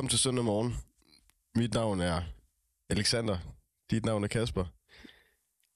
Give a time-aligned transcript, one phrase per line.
[0.00, 0.76] Velkommen til søndag morgen.
[1.54, 2.22] Mit navn er
[2.90, 3.38] Alexander.
[3.90, 4.64] Dit navn er Kasper.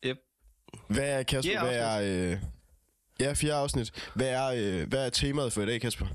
[0.04, 0.16] Yep.
[0.88, 1.60] Hvad er Kasper?
[1.60, 2.38] Hvad er, øh,
[3.20, 4.10] ja, fjerde afsnit.
[4.14, 6.06] Hvad er, øh, hvad er temaet for i dag, Kasper?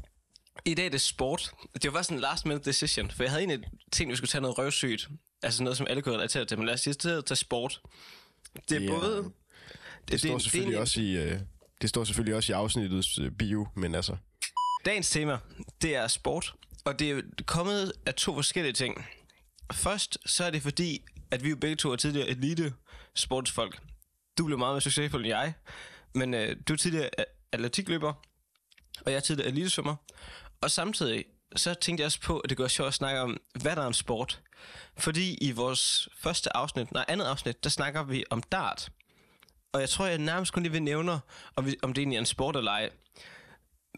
[0.66, 1.52] I dag er det sport.
[1.84, 4.30] Det var sådan en last minute decision, for jeg havde egentlig tænkt, at vi skulle
[4.30, 5.10] tage noget røvsygt.
[5.44, 7.82] Altså noget, som alle kunne relatere til, men lad os sige, at tage sport.
[8.70, 9.16] Det er er- både...
[9.18, 9.32] Det,
[10.12, 11.18] det står selvfølgelig det, også i...
[11.18, 11.40] Øh,
[11.82, 14.18] det står selvfølgelig også i afsnittets øh, bio, men altså...
[14.86, 15.38] Dagens tema,
[15.82, 16.56] det er sport,
[16.90, 19.06] og det er kommet af to forskellige ting.
[19.74, 22.74] Først, så er det fordi, at vi jo begge to er tidligere elite
[23.16, 23.82] sportsfolk.
[24.38, 25.54] Du blev meget mere succesfuld end jeg,
[26.16, 27.10] men øh, du er tidligere
[27.52, 28.14] atletikløber,
[29.06, 29.96] og jeg er tidligere elitesvømmer.
[30.62, 31.26] Og samtidig,
[31.56, 33.88] så tænkte jeg også på, at det går sjovt at snakke om, hvad der er
[33.88, 34.42] en sport.
[34.98, 38.92] Fordi i vores første afsnit, nej andet afsnit, der snakker vi om dart.
[39.74, 41.20] Og jeg tror, jeg nærmest kun lige vil nævne,
[41.56, 42.90] om, vi, om det egentlig er en sport eller ej.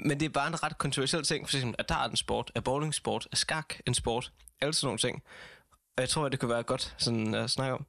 [0.05, 1.49] Men det er bare en ret kontroversiel ting.
[1.49, 2.52] For eksempel, er dart en sport?
[2.55, 3.27] Er bowling en sport?
[3.31, 4.31] Er skak en sport?
[4.61, 5.23] Alle sådan nogle ting.
[5.97, 7.85] Og jeg tror, at det kunne være godt sådan at snakke om.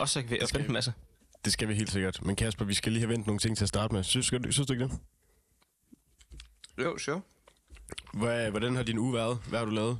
[0.00, 0.92] Og så kan vi skal opvente en masse.
[1.44, 2.22] Det skal vi helt sikkert.
[2.22, 4.02] Men Kasper, vi skal lige have vendt nogle ting til at starte med.
[4.02, 4.98] Synes, skal du, synes du ikke det?
[6.78, 7.20] Jo, sure.
[8.12, 9.38] Hvad, hvordan har din uge været?
[9.48, 9.98] Hvad har du lavet?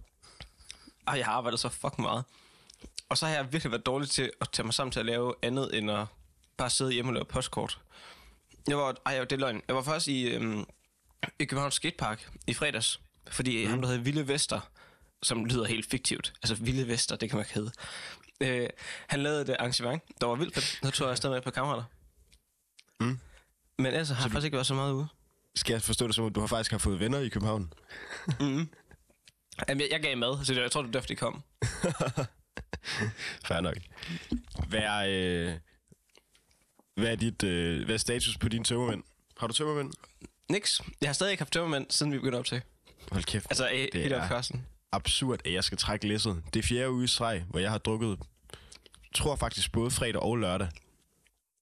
[1.06, 2.24] Ej, jeg har arbejdet så fucking meget.
[3.08, 5.34] Og så har jeg virkelig været dårlig til at tage mig sammen til at lave
[5.42, 6.06] andet, end at
[6.56, 7.80] bare sidde hjemme og lave postkort.
[8.68, 9.62] Jeg var, ej, det er løgn.
[9.68, 10.64] Jeg var først i, øhm,
[11.38, 13.00] i Københavns Skatepark i fredags.
[13.30, 13.70] Fordi mm.
[13.70, 14.70] ham, der hedder Ville Vester,
[15.22, 16.32] som lyder helt fiktivt.
[16.42, 17.72] Altså Ville Vester, det kan man ikke hedde.
[18.40, 18.68] Øh,
[19.06, 20.78] han lavede et arrangement, der var vildt fedt.
[20.82, 21.84] Der tog jeg afsted med et par kammerater.
[23.00, 23.18] Mm.
[23.78, 25.08] Men ellers har jeg faktisk ikke været så meget ude.
[25.54, 27.72] Skal jeg forstå det som, at du har faktisk har fået venner i København?
[28.40, 28.68] Mm.
[29.68, 31.42] Jamen, jeg, jeg gav mad, så det, jeg tror, det er derfor, de kom.
[33.48, 33.76] Fair nok.
[34.68, 35.54] Hvad øh,
[36.98, 39.02] hvad er, dit, øh, hvad er status på dine tømmermænd?
[39.36, 39.92] Har du tømmermænd?
[40.50, 40.80] Niks.
[41.00, 42.62] Jeg har stadig ikke haft tømmermænd, siden vi begyndte op til.
[43.12, 43.46] Hold kæft.
[43.50, 44.66] Altså, det helt op er førsten.
[44.92, 46.42] absurd, at jeg skal trække læsset.
[46.54, 48.18] Det er fjerde uge i streg, hvor jeg har drukket,
[49.14, 50.68] tror faktisk både fredag og lørdag.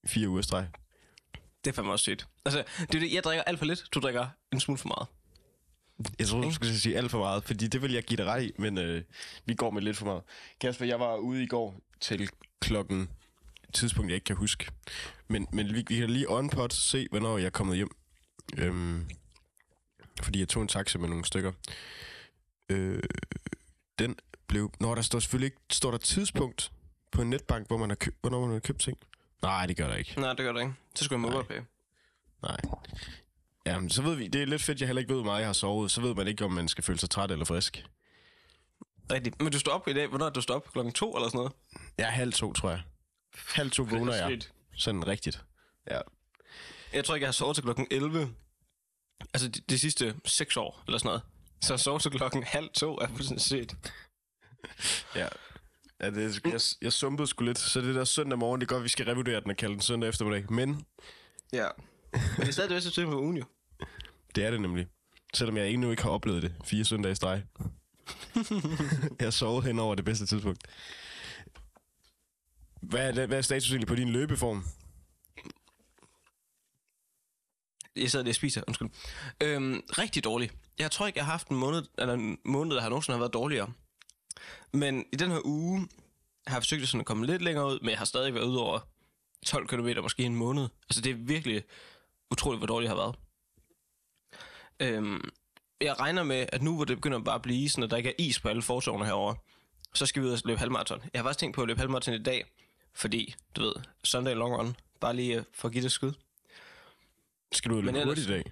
[0.07, 0.67] Fire uger i streg.
[1.65, 2.27] Det er fandme også sygt.
[2.45, 5.07] Altså, det er det, jeg drikker alt for lidt, du drikker en smule for meget.
[6.19, 8.43] Jeg tror, du skulle sige alt for meget, fordi det vil jeg give dig ret
[8.43, 9.03] i, men øh,
[9.45, 10.21] vi går med lidt for meget.
[10.61, 12.29] Kasper, jeg var ude i går til
[12.61, 13.09] klokken
[13.73, 14.67] tidspunkt, jeg ikke kan huske.
[15.27, 17.89] Men, men vi, vi kan lige on pot se, hvornår jeg er kommet hjem.
[18.57, 19.09] Øhm,
[20.23, 21.51] fordi jeg tog en taxa med nogle stykker.
[22.69, 23.03] Øh,
[23.99, 24.15] den
[24.47, 24.71] blev...
[24.79, 25.57] Nå, der står selvfølgelig ikke...
[25.71, 26.71] Står der tidspunkt
[27.11, 28.97] på en netbank, hvor man har købt, hvornår man har købt ting?
[29.41, 30.19] Nej, det gør der ikke.
[30.19, 30.73] Nej, det gør det ikke.
[30.95, 31.65] Så skulle jeg mobile.
[32.41, 32.57] Nej.
[33.65, 34.27] Jamen, så ved vi...
[34.27, 35.91] Det er lidt fedt, jeg heller ikke ved, hvor meget jeg har sovet.
[35.91, 37.85] Så ved man ikke, om man skal føle sig træt eller frisk.
[39.11, 39.41] Rigtigt.
[39.41, 40.07] Men du står op i dag.
[40.07, 40.71] Hvornår er du står op?
[40.71, 41.53] Klokken to eller sådan noget?
[41.97, 42.81] Jeg er halv to, tror jeg.
[43.55, 44.39] Halv to vågner jeg.
[44.75, 45.43] Sådan rigtigt.
[45.91, 46.01] Ja.
[46.93, 48.33] Jeg tror ikke, jeg har sovet til klokken 11.
[49.33, 51.21] Altså, de, de sidste 6 år, eller sådan noget.
[51.61, 53.75] Så jeg sov til klokken halv to er fuldstændig sygt.
[55.15, 55.27] Ja.
[56.01, 57.57] Ja, det, jeg, jeg sumpede sgu lidt.
[57.59, 59.81] Så det der søndag morgen, det er godt, vi skal revurdere den og kalde den
[59.81, 60.51] søndag eftermiddag.
[60.51, 60.85] Men
[61.53, 61.67] Ja.
[62.11, 63.43] Men det er stadig det bedste tid på ugen, jo.
[64.35, 64.87] det er det nemlig.
[65.33, 66.53] Selvom jeg endnu ikke har oplevet det.
[66.65, 67.43] Fire søndage i streg.
[69.19, 70.61] jeg har sovet hen over det bedste tidspunkt.
[72.81, 74.63] Hvad er, hvad er status egentlig på din løbeform?
[77.95, 78.89] Jeg sidder lige og spiser, undskyld.
[79.43, 80.51] Øhm, rigtig dårlig.
[80.79, 83.19] Jeg tror ikke, jeg har haft en måned, eller en måned, der har nogensinde har
[83.19, 83.73] været dårligere.
[84.73, 85.87] Men i den her uge
[86.47, 88.45] har jeg forsøgt at sådan at komme lidt længere ud, men jeg har stadig været
[88.45, 88.79] ude over
[89.45, 90.67] 12 km, måske en måned.
[90.89, 91.63] Altså det er virkelig
[92.31, 93.15] utroligt, hvor dårlig jeg har været.
[94.79, 95.29] Øhm,
[95.81, 98.09] jeg regner med, at nu hvor det begynder bare at blive sådan, at der ikke
[98.09, 99.35] er is på alle fortovene herovre,
[99.93, 101.01] så skal vi ud og løbe halvmarathon.
[101.13, 102.45] Jeg har faktisk tænkt på at løbe halvmarathon i dag,
[102.97, 106.13] fordi, du ved, Sunday long run, bare lige øh, for at give det et skud.
[107.51, 108.43] Skal du løbe hurtigt i dag?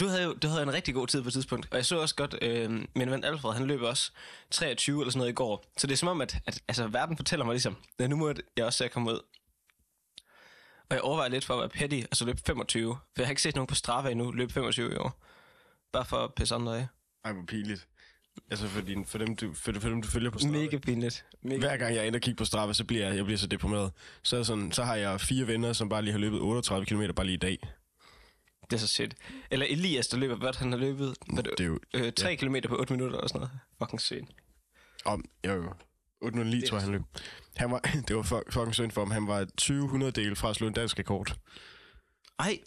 [0.00, 2.00] Du havde jo du havde en rigtig god tid på et tidspunkt, og jeg så
[2.00, 4.12] også godt, øh, min ven Alfred, han løb også
[4.50, 5.64] 23 eller sådan noget i går.
[5.76, 8.34] Så det er som om, at, at altså, verden fortæller mig ligesom, at nu må
[8.56, 9.20] jeg også se at komme ud.
[10.88, 12.96] Og jeg overvejer lidt for at være petty, altså løbe 25.
[12.96, 15.24] For jeg har ikke set nogen på Strava endnu løbe 25 i år.
[15.92, 16.86] Bare for at pisse andre af.
[17.24, 17.88] Ej, hvor pinligt.
[18.50, 20.58] Altså for, din, for, dem, du, for, for dem, du følger på Strava.
[20.58, 21.24] Mega pinligt.
[21.42, 21.58] Mega.
[21.58, 23.46] Hver gang jeg er inde og kigger på Strava, så bliver jeg, jeg bliver så
[23.46, 23.92] deprimeret.
[24.22, 27.02] Så, er sådan, så har jeg fire venner, som bare lige har løbet 38 km
[27.16, 27.58] bare lige i dag.
[28.70, 29.14] Det er så sygt.
[29.50, 31.78] Eller Elias, der løber, hvad han har løbet, hvad det, Det er jo...
[31.94, 32.34] øh, 3 ja.
[32.34, 33.58] km på 8 minutter eller sådan noget.
[33.82, 34.30] Fucking sygt.
[35.04, 35.72] Om, jo, jo.
[36.20, 37.02] 809, tror jeg, han løb.
[37.56, 37.78] Han var,
[38.08, 39.10] det var fuck- fucking synd for ham.
[39.10, 41.36] Han var 20 del fra at slå en dansk rekord.
[42.38, 42.58] Ej,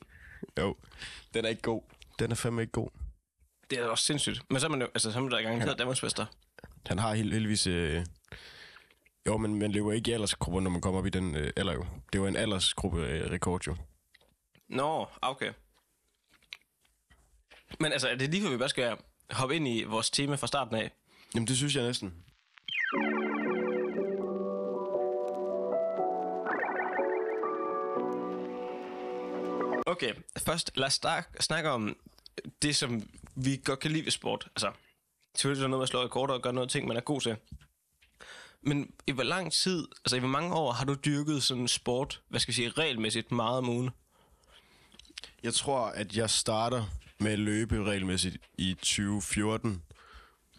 [0.59, 0.75] Jo.
[1.33, 1.81] Den er ikke god.
[2.19, 2.89] Den er fandme ikke god.
[3.69, 4.41] Det er også sindssygt.
[4.49, 6.25] Men så er man jo, altså så er man der gang, hedder Danmarksmester.
[6.85, 7.67] Han har held, heldigvis...
[7.67, 8.05] Øh...
[9.27, 11.73] Jo, men man løber ikke i aldersgrupper, når man kommer op i den øh, alder
[11.73, 11.85] jo.
[12.13, 13.75] Det var en aldersgruppe øh, rekord jo.
[14.69, 15.51] Nå, okay.
[17.79, 18.97] Men altså, er det lige for, vi bare skal
[19.31, 20.91] hoppe ind i vores tema fra starten af?
[21.35, 22.13] Jamen, det synes jeg næsten.
[29.85, 31.97] Okay, først lad os snak, snakke om
[32.61, 33.09] det, som
[33.45, 34.47] vi godt kan lide ved sport.
[34.55, 34.71] Altså,
[35.35, 37.37] selvfølgelig er noget med at slå rekorder og gøre noget ting, man er god til.
[38.61, 42.21] Men i hvor lang tid, altså i hvor mange år har du dyrket sådan sport,
[42.29, 43.89] hvad skal vi sige, regelmæssigt meget om ugen?
[45.43, 46.85] Jeg tror, at jeg starter
[47.19, 49.83] med at løbe regelmæssigt i 2014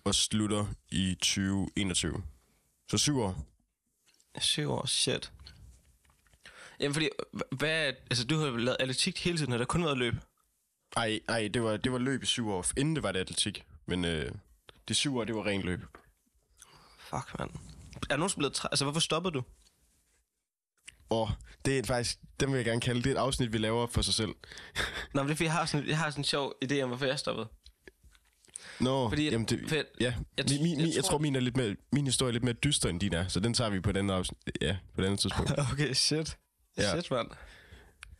[0.05, 2.23] og slutter i 2021.
[2.91, 3.47] Så syv år.
[4.41, 5.33] Syv år, shit.
[6.81, 9.99] Jamen fordi, hva- hvad, altså du har lavet atletik hele tiden, har der kun været
[9.99, 10.15] løb?
[10.97, 12.65] Ej, ej det, var, det var løb i syv år.
[12.77, 13.65] Inden det var det atletik.
[13.87, 14.33] Men øh,
[14.89, 15.81] de syv år, det var ren løb.
[16.99, 17.51] Fuck, mand.
[17.95, 19.43] Er der nogen, som blevet træ- Altså, hvorfor stoppede du?
[21.11, 21.31] Og
[21.65, 24.03] det er faktisk, den vil jeg gerne kalde, det er et afsnit, vi laver for
[24.03, 24.29] sig selv.
[25.15, 26.89] Nå, men det er fordi, jeg har sådan, jeg har sådan en sjov idé om,
[26.89, 27.49] hvorfor jeg stoppede.
[28.81, 29.85] Nå, Fordi, jamen det, for, ja.
[30.01, 30.15] jeg-
[30.49, 32.45] min, min, jeg jeg, jeg tror- tror, min, er lidt mere, min historie er lidt
[32.45, 35.05] mere dyster, end din er, så den tager vi på den afsnit, ja, på et
[35.05, 35.51] andet tidspunkt.
[35.73, 36.39] Okay, shit.
[36.79, 36.91] Ja.
[37.01, 37.29] Shit, mand.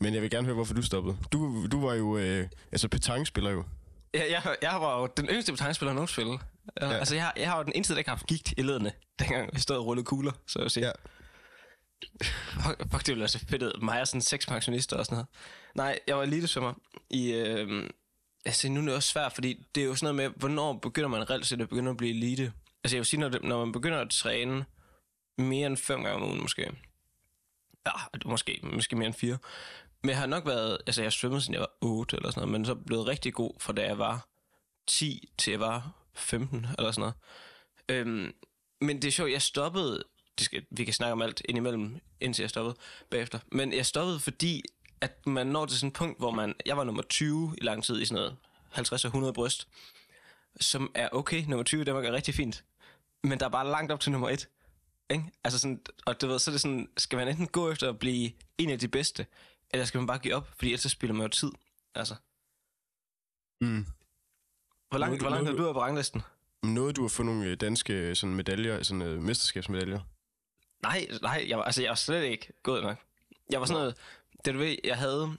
[0.01, 1.17] Men jeg vil gerne høre, hvorfor du stoppede.
[1.33, 3.65] Du, du var jo, øh, altså petanque-spiller jo.
[4.15, 6.39] Jeg, jeg, jeg var jo den yngste betegnspiller nogensinde.
[6.81, 6.87] Ja.
[6.87, 6.93] Ja.
[6.93, 9.51] Altså, jeg, jeg har jo den eneste, der ikke har haft gigt i ledene, dengang
[9.53, 10.87] jeg stod og rullede kugler, så jeg sige.
[10.87, 10.93] Ja.
[12.23, 13.81] Fuck, fuck, det ville være så fedt ud.
[13.83, 15.29] Mig og sådan seks pensionister og sådan noget.
[15.75, 16.75] Nej, jeg var elitesvømmer
[17.11, 17.33] i...
[17.33, 17.91] Øh,
[18.45, 21.09] altså, nu er det også svært, fordi det er jo sådan noget med, hvornår begynder
[21.09, 22.53] man reelt set at begynde at blive elite?
[22.85, 24.65] Altså, jeg vil sige, når, det, når man begynder at træne
[25.39, 26.71] mere end fem gange om ugen, måske.
[27.87, 27.93] Ja,
[28.25, 29.39] måske, måske mere end fire.
[30.03, 30.79] Men jeg har nok været...
[30.87, 33.51] Altså, jeg svømmede siden jeg var 8 eller sådan noget, men så blevet rigtig god
[33.59, 34.29] fra da jeg var
[34.87, 37.15] 10 til jeg var 15 eller sådan noget.
[37.89, 38.33] Øhm,
[38.81, 40.05] men det er sjovt, jeg stoppede,
[40.39, 42.77] det skal, vi kan snakke om alt indimellem, indtil jeg stoppede
[43.11, 44.63] bagefter, men jeg stoppede, fordi
[45.01, 47.85] at man når til sådan et punkt, hvor man, jeg var nummer 20 i lang
[47.85, 48.37] tid i sådan noget
[48.71, 49.69] 50 og 100 bryst,
[50.61, 52.65] som er okay, nummer 20, det var rigtig fint,
[53.23, 54.49] men der er bare langt op til nummer 1.
[55.11, 55.25] Ikke?
[55.45, 57.99] Altså sådan, og du ved, så er det sådan, skal man enten gå efter at
[57.99, 59.27] blive en af de bedste,
[59.71, 61.51] eller skal man bare give op, fordi ellers så spiller man jo tid.
[61.95, 62.15] Altså,
[63.61, 63.87] Mm.
[64.89, 66.23] hvor langt, hvor langt er du er på ranglisten?
[66.63, 70.01] Noget, du har fået nogle øh, danske øh, sådan medaljer, sådan øh, mesterskabsmedaljer.
[70.83, 72.97] Nej, nej, jeg var, altså, jeg var slet ikke god nok.
[73.51, 73.97] Jeg var sådan noget,
[74.45, 75.37] det du ved, jeg havde,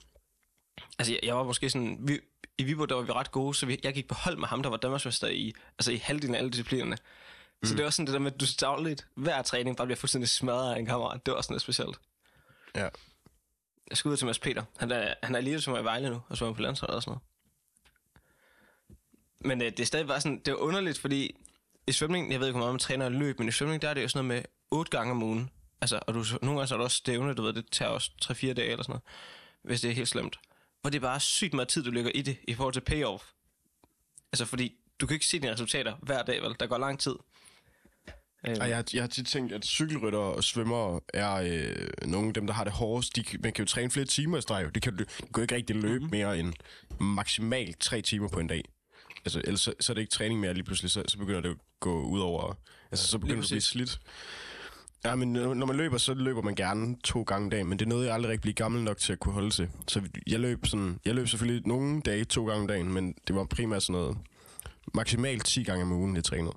[0.98, 2.20] altså jeg, jeg var måske sådan, vi,
[2.58, 4.62] i Viborg, der var vi ret gode, så vi, jeg gik på hold med ham,
[4.62, 6.96] der var Danmarksmester i, altså i halvdelen af alle disciplinerne.
[7.62, 7.68] Mm.
[7.68, 10.28] Så det var sådan det der med, at du dagligt, hver træning bare bliver fuldstændig
[10.28, 11.26] smadret af en kammerat.
[11.26, 12.00] Det var sådan noget specielt.
[12.74, 12.88] Ja.
[13.90, 14.62] Jeg skal ud til Mads Peter.
[14.78, 17.02] Han er, han er elite, som i Vejle nu, og så er på landsholdet og
[17.02, 17.22] sådan noget.
[19.40, 21.36] Men øh, det er stadig bare sådan, det er underligt, fordi
[21.86, 23.88] i svømning, jeg ved ikke, hvor meget man træner og løb, men i svømning, der
[23.88, 25.50] er det jo sådan noget med otte gange om ugen.
[25.80, 28.10] Altså, og du, nogle gange så er der også stævne, du ved, det tager også
[28.24, 29.02] 3-4 dage eller sådan noget,
[29.62, 30.40] hvis det er helt slemt.
[30.80, 33.24] Hvor det er bare sygt meget tid, du lægger i det, i forhold til payoff.
[34.32, 36.56] Altså, fordi du kan ikke se dine resultater hver dag, vel?
[36.60, 37.14] Der går lang tid.
[38.48, 42.28] Øh, Ej, jeg, har, jeg har tit tænkt, at cykelrytter og svømmere er øh, nogle
[42.28, 43.16] af dem, der har det hårdest.
[43.16, 44.74] De, man kan jo træne flere timer i streg.
[44.74, 45.04] Det kan, du,
[45.34, 46.10] kan ikke rigtig løbe Mhm.
[46.10, 46.52] mere end
[47.00, 48.64] maksimalt tre timer på en dag.
[49.24, 51.48] Altså, ellers så, så er det ikke træning mere lige pludselig, så, så begynder det
[51.48, 52.54] at gå ud over...
[52.90, 54.00] Altså, så begynder du at blive slidt.
[55.04, 57.78] Ja, men når når man løber, så løber man gerne to gange om dagen, men
[57.78, 59.68] det er noget, jeg aldrig rigtig bliver gammel nok til at kunne holde til.
[59.88, 63.36] Så jeg løb, sådan, jeg løb selvfølgelig nogle dage to gange om dagen, men det
[63.36, 64.18] var primært sådan noget
[64.94, 66.52] maksimalt 10 gange om ugen, jeg trænede.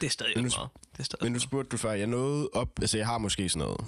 [0.00, 0.70] Det er stadig Men nu- meget.
[0.92, 3.48] Det er stadig Men nu spurgte du før, jeg nåede op, altså jeg har måske
[3.48, 3.80] sådan noget,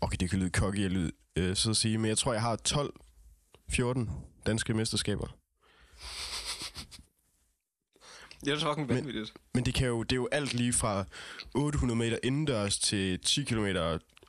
[0.00, 2.42] okay, det kan lyde cocky at lyde, øh, så at sige, men jeg tror, jeg
[2.42, 4.10] har 12-14
[4.46, 5.26] danske mesterskaber.
[8.44, 9.32] Det er så fucking Men- vanvittigt.
[9.54, 11.04] Men det, kan jo, det er jo alt lige fra
[11.54, 13.66] 800 meter indendørs til 10 km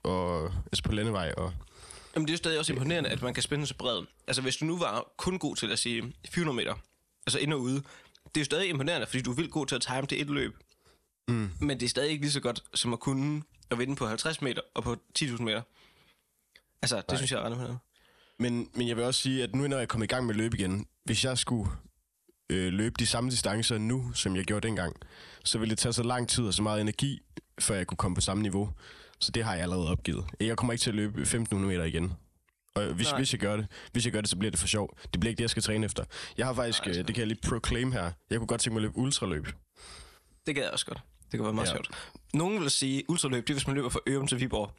[0.04, 1.34] og, altså på landevej.
[1.38, 1.54] Og,
[2.16, 4.10] Jamen, det er jo stadig også imponerende, at man kan spænde sig bredt.
[4.28, 6.76] Altså, hvis du nu var kun god til at sige 400 meter,
[7.28, 7.84] altså ind og ude,
[8.36, 10.30] det er jo stadig imponerende, fordi du er vildt god til at time til et
[10.30, 10.56] løb.
[11.28, 14.08] mm, Men det er stadig ikke lige så godt, som at kunne at vinde på
[14.08, 15.62] 50 meter og på 10.000 meter.
[16.82, 17.18] Altså, det Nej.
[17.18, 17.78] synes jeg er ret imponerende.
[18.40, 20.38] men, men jeg vil også sige, at nu når jeg kommer i gang med at
[20.38, 21.72] løbe igen, hvis jeg skulle
[22.50, 24.96] øh, løbe de samme distancer nu, som jeg gjorde dengang,
[25.44, 27.22] så ville det tage så lang tid og så meget energi,
[27.60, 28.70] før jeg kunne komme på samme niveau.
[29.20, 30.26] Så det har jeg allerede opgivet.
[30.40, 32.14] Jeg kommer ikke til at løbe 1500 meter igen.
[32.76, 33.18] Og hvis, Nej.
[33.20, 34.98] hvis jeg gør det, hvis jeg gør det, så bliver det for sjov.
[35.14, 36.04] Det bliver ikke det, jeg skal træne efter.
[36.38, 37.02] Jeg har faktisk, Nej, altså.
[37.02, 38.12] øh, det kan jeg lige proclaim her.
[38.30, 39.48] Jeg kunne godt tænke mig at løbe ultraløb.
[40.46, 41.02] Det gad jeg også godt.
[41.32, 41.72] Det kunne være meget Ja.
[41.74, 41.90] sjovt.
[42.34, 44.72] Nogen vil sige, ultraløb, det er, hvis man løber fra Ørum til Viborg.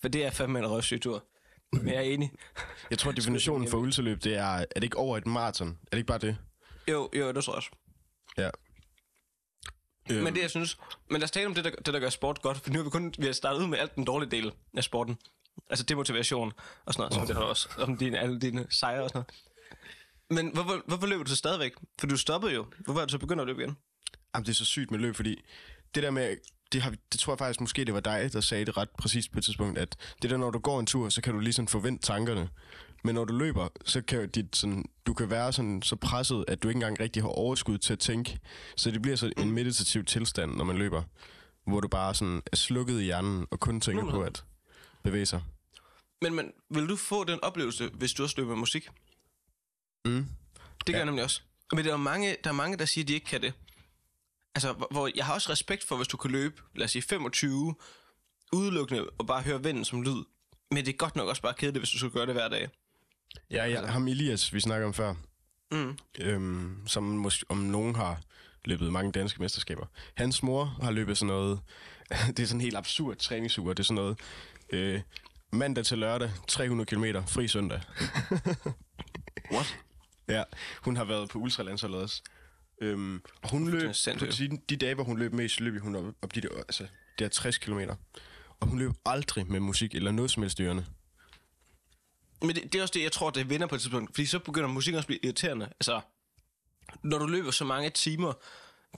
[0.00, 1.24] For det er fandme en røvsyg tur.
[1.72, 2.30] Men jeg er enig.
[2.90, 5.68] Jeg tror, definitionen for ultraløb, det er, er det ikke over et maraton?
[5.68, 6.36] Er det ikke bare det?
[6.88, 7.70] Jo, jo, det tror jeg også.
[8.38, 8.50] Ja.
[10.22, 10.78] Men det, jeg synes...
[11.10, 12.58] Men lad os tale om det, der, det, der gør sport godt.
[12.58, 14.84] For nu har vi kun vi har startet ud med alt den dårlige del af
[14.84, 15.18] sporten.
[15.70, 16.52] Altså demotivation
[16.84, 17.14] og sådan noget.
[17.14, 19.30] Som det har også om dine, alle dine sejre og sådan noget.
[20.30, 21.72] Men hvorfor, hvorfor løber du så stadigvæk?
[22.00, 22.66] For du stoppede jo.
[22.78, 23.76] Hvorfor er du så begyndt at løbe igen?
[24.34, 25.42] Jamen, det er så sygt med løb, fordi
[25.94, 26.36] det der med,
[26.72, 29.32] det, har, det tror jeg faktisk måske, det var dig, der sagde det ret præcist
[29.32, 31.52] på et tidspunkt, at det der, når du går en tur, så kan du lige
[31.52, 32.48] sådan forvente tankerne.
[33.04, 36.62] Men når du løber, så kan dit, sådan, du kan være sådan, så presset, at
[36.62, 38.38] du ikke engang rigtig har overskud til at tænke.
[38.76, 41.02] Så det bliver så en meditativ tilstand, når man løber,
[41.66, 44.44] hvor du bare sådan er slukket i hjernen og kun tænker på at
[45.04, 45.42] bevæge sig.
[46.22, 48.88] Men, men vil du få den oplevelse, hvis du også løber med musik?
[50.04, 50.12] Mm.
[50.12, 50.98] Det gør Ja.
[50.98, 51.40] jeg nemlig også.
[51.72, 53.52] Men der er, mange, der er mange, der siger, at de ikke kan det.
[54.54, 57.02] Altså, hvor- hvor jeg har også respekt for, hvis du kan løbe, lad os sige
[57.02, 57.74] 25,
[58.52, 60.24] udelukkende og bare høre vinden som lyd.
[60.70, 62.68] Men det er godt nok også bare kedeligt, hvis du skulle gøre det hver dag.
[63.50, 65.14] Ja, ja, ham Elias, vi snakker om før,
[65.72, 65.98] Mm.
[66.20, 68.20] øhm, som måske, om nogen har
[68.64, 69.86] løbet mange danske mesterskaber.
[70.14, 71.60] Hans mor har løbet sådan noget,
[72.36, 74.18] det er sådan en helt absurd træningsuger, det er sådan noget,
[74.70, 75.00] øh,
[75.52, 77.80] mandag til lørdag, 300 km, fri søndag.
[79.54, 79.78] What?
[80.28, 80.42] Ja,
[80.82, 82.22] hun har været på ultralandsholdet også.
[82.80, 86.04] Øhm, og hun løb, på de, de dage, hvor hun løb mest, løb hun op,
[86.22, 86.86] op de der, altså,
[87.18, 87.80] det er 60 km.
[88.60, 90.86] Og hun løb aldrig med musik eller noget som helst ørerne.
[92.40, 94.14] Men det, det er også det, jeg tror, det vinder på et tidspunkt.
[94.14, 95.64] Fordi så begynder musikken også at blive irriterende.
[95.66, 96.00] Altså,
[97.02, 98.32] når du løber så mange timer,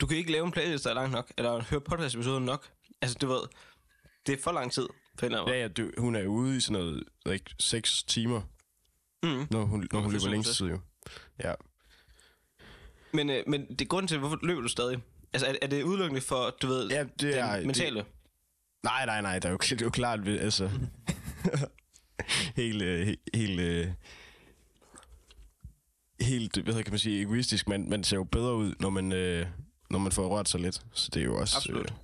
[0.01, 2.69] du kan ikke lave en playlist, der er lang nok, eller høre podcast-episoden nok.
[3.03, 3.41] Altså, du ved,
[4.27, 4.87] det er for lang tid.
[5.23, 8.41] Anden Ja, ja, du, hun er ude i sådan noget, ikke, 6 timer.
[9.23, 9.47] Mm.
[9.51, 10.81] når hun, når hun løber længst tid jo.
[11.45, 11.53] Ja.
[13.13, 14.99] Men, øh, men det er grunden til, hvorfor løber du stadig?
[15.33, 17.57] Altså, er, er det udelukkende for, du ved, Ja, det er...
[17.57, 17.97] den mentale?
[17.99, 18.07] Det,
[18.85, 20.71] nej, nej, nej, det er jo, det er jo klart, vi- altså...
[22.57, 23.89] helt, øh, he- helt, øh,
[26.21, 27.69] helt, hvad kan man sige, egoistisk.
[27.69, 29.47] Man, man ser jo bedre ud, når man, øh,
[29.91, 30.83] når man får rørt sig lidt.
[30.93, 31.57] Så det er jo også...
[31.57, 31.91] Absolut.
[31.91, 31.97] Øh,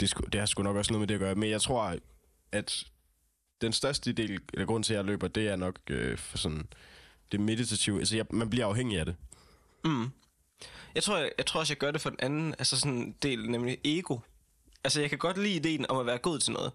[0.00, 1.34] det, sku, det har sgu nok også noget med det at gøre.
[1.34, 1.96] Men jeg tror,
[2.52, 2.84] at
[3.60, 6.66] den største del af grunden til, at jeg løber, det er nok øh, for sådan
[7.32, 7.98] det meditative.
[7.98, 9.16] Altså, jeg, man bliver afhængig af det.
[9.84, 10.10] Mm.
[10.94, 13.50] Jeg tror, jeg, jeg tror også, jeg gør det for den anden altså sådan del,
[13.50, 14.18] nemlig ego.
[14.84, 16.72] Altså, jeg kan godt lide ideen om at være god til noget.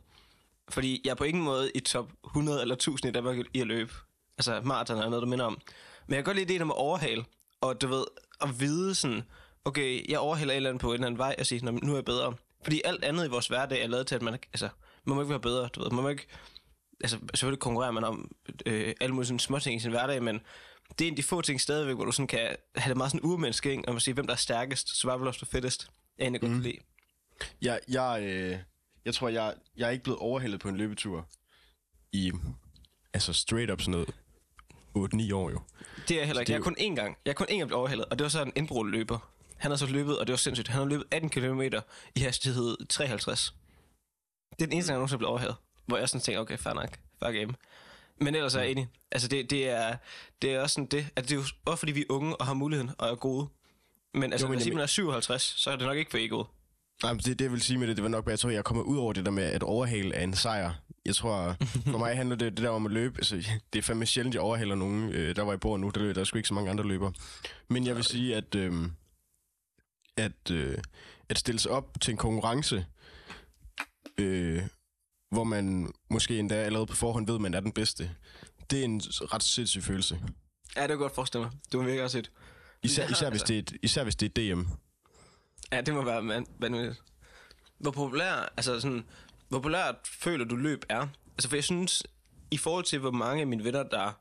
[0.70, 3.68] Fordi jeg er på ingen måde i top 100 eller 1000 i Danmark i at
[3.68, 3.94] løbe.
[4.38, 5.62] Altså, maraton er noget, du minder om.
[6.08, 7.26] Men jeg kan godt lide ideen om at overhale.
[7.62, 8.06] Og du ved,
[8.42, 9.24] at vide sådan,
[9.66, 11.98] okay, jeg overhaler et eller andet på en eller anden vej, og siger, nu er
[11.98, 12.34] jeg bedre.
[12.64, 14.70] Fordi alt andet i vores hverdag er lavet til, at man, altså,
[15.06, 15.92] man må ikke være bedre, du ved.
[15.92, 16.28] Man må ikke,
[17.02, 18.32] altså, selvfølgelig konkurrerer man om
[18.66, 20.40] øh, alle mulige sådan småting i sin hverdag, men
[21.00, 23.12] det er en af de få ting stadigvæk, hvor du sådan kan have det meget
[23.12, 23.84] sådan urmenneske, ikke?
[23.88, 25.90] og man siger, hvem der er stærkest, survival of the fittest.
[26.18, 26.60] Jeg egentlig godt mm.
[26.60, 26.78] lide.
[27.62, 28.58] Jeg, jeg, øh,
[29.06, 31.28] jeg tror, jeg, jeg er ikke blevet overhældet på en løbetur
[32.12, 32.32] i,
[33.14, 34.10] altså straight up sådan noget,
[34.98, 35.62] 8-9 år jo.
[36.08, 36.52] Det er jeg heller ikke.
[36.52, 37.18] er Jeg er kun én gang.
[37.26, 39.32] Jeg er kun én gang blevet overhældet, og det var så en indbrudt løber.
[39.60, 40.68] Han har så løbet, og det var sindssygt.
[40.68, 41.62] Han har løbet 18 km
[42.16, 43.54] i hastighed 53.
[44.52, 45.56] Det er den eneste gang, jeg nogensinde overhældet.
[45.86, 46.90] Hvor jeg sådan tænker, okay, fair nok.
[47.24, 47.54] Fuck game.
[48.22, 48.88] Men ellers er jeg enig.
[49.12, 49.96] Altså, det, det, er,
[50.42, 52.46] det er også sådan det, at det er jo også fordi, vi er unge og
[52.46, 53.48] har muligheden og er gode.
[54.14, 56.18] Men altså, Jo, men hvis jeg man er 57, så er det nok ikke for
[56.18, 56.48] egoet.
[57.04, 58.64] Nej, men det, det vil sige med det, det var nok, at jeg tror, jeg
[58.64, 60.72] kommer ud over det der med, at overhale er en sejr.
[61.06, 61.56] Jeg tror,
[61.92, 63.18] for mig handler det, det der om at løbe.
[63.18, 63.36] Altså,
[63.74, 65.10] det er fandme sjældent, jeg overhaler nogen.
[65.10, 66.84] Øh, der var jeg bor nu, der, løb- der er sgu ikke så mange andre
[66.84, 67.12] løber.
[67.68, 68.74] Men jeg vil sige, at, øh,
[70.20, 70.78] at, øh,
[71.30, 72.86] at stille sig op til en konkurrence,
[74.18, 74.64] øh,
[75.32, 78.12] hvor man måske endda allerede på forhånd ved, at man er den bedste,
[78.70, 80.20] det er en ret sindssyg følelse.
[80.76, 81.52] Ja, det kan godt forestille mig.
[81.74, 82.32] Du må virkelig også et.
[82.84, 83.54] Især, Ja, især, hvis, altså.
[83.54, 84.62] det er et, især hvis det er DM.
[85.72, 87.02] Ja, det må være van- vanvittigt.
[87.80, 89.04] Hvor populær, altså sådan,
[89.50, 91.08] hvor populært føler du løb er?
[91.38, 92.04] Altså, for jeg synes,
[92.52, 94.12] i forhold til, hvor mange af mine venner, der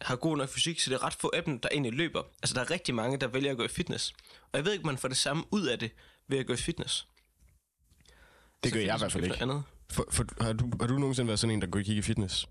[0.00, 2.22] har god nok fysik, så det er ret få af dem, der egentlig løber.
[2.42, 4.14] Altså, der er rigtig mange, der vælger at gå i fitness.
[4.42, 5.90] Og jeg ved ikke, om man får det samme ud af det,
[6.28, 7.06] ved at gå i fitness.
[8.64, 9.42] Det Så gør jeg i hvert fald ikke.
[9.42, 9.62] Andet.
[9.92, 12.48] For, for, har, du, har du nogensinde været sådan en, der går i fitness?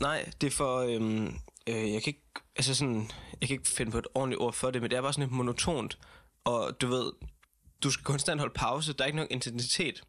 [0.00, 0.78] Nej, det er for...
[0.78, 1.26] Øhm,
[1.66, 2.24] øh, jeg kan ikke...
[2.56, 3.10] Altså sådan...
[3.40, 5.28] Jeg kan ikke finde på et ordentligt ord for det, men det er bare sådan
[5.28, 5.98] lidt monotont.
[6.44, 7.12] Og du ved...
[7.82, 8.92] Du skal konstant holde pause.
[8.92, 10.02] Der er ikke nogen intensitet.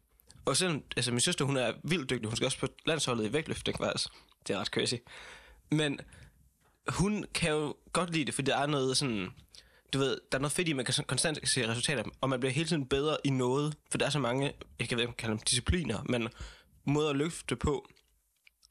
[0.44, 0.82] Og selvom...
[0.96, 2.28] Altså, min søster, hun er vildt dygtig.
[2.28, 4.08] Hun skal også på landsholdet i vægtløftning, faktisk.
[4.48, 4.94] Det er ret crazy.
[5.70, 6.00] Men
[6.88, 9.28] hun kan jo godt lide det, fordi der er noget sådan...
[9.92, 12.40] Du ved, der er noget fedt i, at man kan konstant se resultater, og man
[12.40, 15.30] bliver hele tiden bedre i noget, for der er så mange, jeg kan ikke kalde
[15.32, 16.28] dem discipliner, men
[16.84, 17.88] måder at løfte på,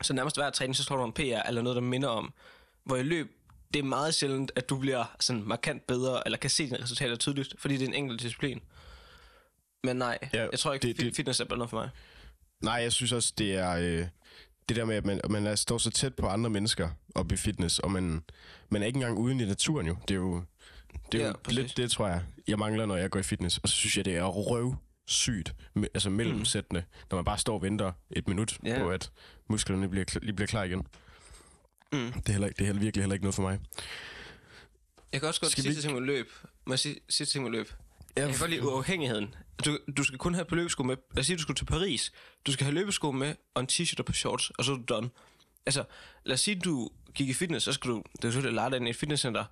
[0.02, 2.34] så nærmest hver træning, så slår du en PR, eller noget, der minder om,
[2.84, 3.32] hvor i løb,
[3.74, 7.16] det er meget sjældent, at du bliver sådan markant bedre, eller kan se dine resultater
[7.16, 8.62] tydeligt, fordi det er en enkelt disciplin.
[9.84, 11.90] Men nej, Ja, jeg tror ikke, det- det, fitness er noget for mig.
[12.62, 14.08] Nej, jeg synes også, det er øh,
[14.70, 17.32] det der med, at man, at man er, står så tæt på andre mennesker op
[17.32, 18.24] i fitness, og man,
[18.70, 19.96] man er ikke engang ude i naturen jo.
[20.08, 20.44] Det er jo,
[21.12, 21.60] det er Ja, jo præcis.
[21.60, 23.58] lidt det, tror jeg, jeg mangler, når jeg går i fitness.
[23.58, 24.76] Og så synes jeg, det er røv
[25.08, 25.56] sygt,
[25.94, 26.46] altså mellem mm.
[27.12, 28.80] når man bare står og venter et minut Ja.
[28.80, 29.12] på, at
[29.50, 30.80] musklerne bliver, lige bliver klar igen.
[31.94, 32.12] Mm.
[32.12, 33.60] Det er, heller, det er heller, virkelig heller ikke noget for mig.
[35.14, 36.30] Jeg kan også godt sige vi ting med løb.
[36.66, 37.68] Må jeg sige sidste ting med løb?
[38.18, 39.36] Ja, Jeg kan godt lide uafhængigheden.
[39.66, 40.98] Du, du skal kun have på løbesko med.
[41.12, 42.12] Lad os sige, du skulle til Paris.
[42.48, 44.84] Du skal have løbesko med, og en t-shirt og på shorts, og så er du
[44.84, 45.10] done.
[45.66, 45.84] Altså,
[46.26, 48.88] lad os sige, du gik i fitness, så skal du, det er selvfølgelig lade dig
[48.88, 49.46] i et fitnesscenter.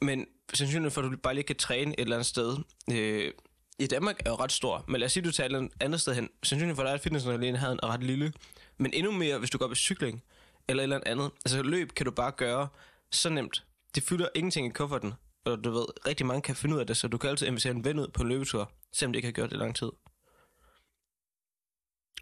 [0.00, 2.56] Men sandsynligheden for, at du bare lige kan træne et eller andet sted,
[2.92, 3.32] øh,
[3.78, 4.84] i Danmark er jo ret stor.
[4.88, 6.28] Men lad os sige, du tager et eller andet sted hen.
[6.42, 8.32] Sandsynligheden for, at der er et fitnesscenter alene her er ret lille.
[8.78, 10.22] Men endnu mere, hvis du går op i cykling,
[10.68, 11.30] eller et eller andet.
[11.44, 12.68] Altså, løb kan du bare gøre
[13.10, 13.64] så nemt.
[13.94, 15.14] Det fylder ingenting i kufferten.
[15.44, 17.72] Og du ved, rigtig mange kan finde ud af det, så du kan altid invitere
[17.72, 19.90] en ven ud på en løbetur, selvom de ikke har gjort det i lang tid.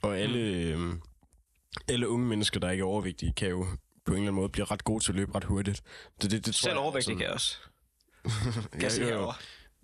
[0.03, 0.95] Og alle, øh,
[1.89, 3.67] alle unge mennesker, der ikke er overvægtige, kan jo
[4.05, 5.83] på en eller anden måde blive ret gode til at løbe ret hurtigt.
[6.23, 7.57] Det, det, det tror Selv jeg, overvægtig sådan- kan jeg også.
[8.81, 9.33] Kan Ja, jo,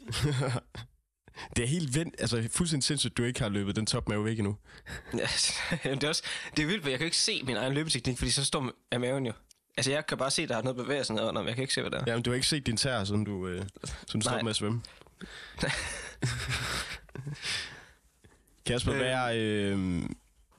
[1.56, 4.24] det er helt vendt, altså fuldstændig sindssygt, at du ikke har løbet den top mave
[4.24, 4.56] væk endnu.
[5.18, 5.26] Ja,
[5.94, 6.22] det er også
[6.56, 9.00] det er vildt, for jeg kan ikke se min egen løbeteknik, fordi så står af
[9.00, 9.32] maven jo.
[9.76, 11.74] Altså, jeg kan bare se, der er noget bevægelse nede under, men jeg kan ikke
[11.74, 12.04] se, hvad det er.
[12.06, 14.56] Jamen, du har ikke set din tær, siden du, øh, siden du stoppede med at
[14.56, 14.82] svømme.
[18.66, 20.02] Kasper, hvad er, øh,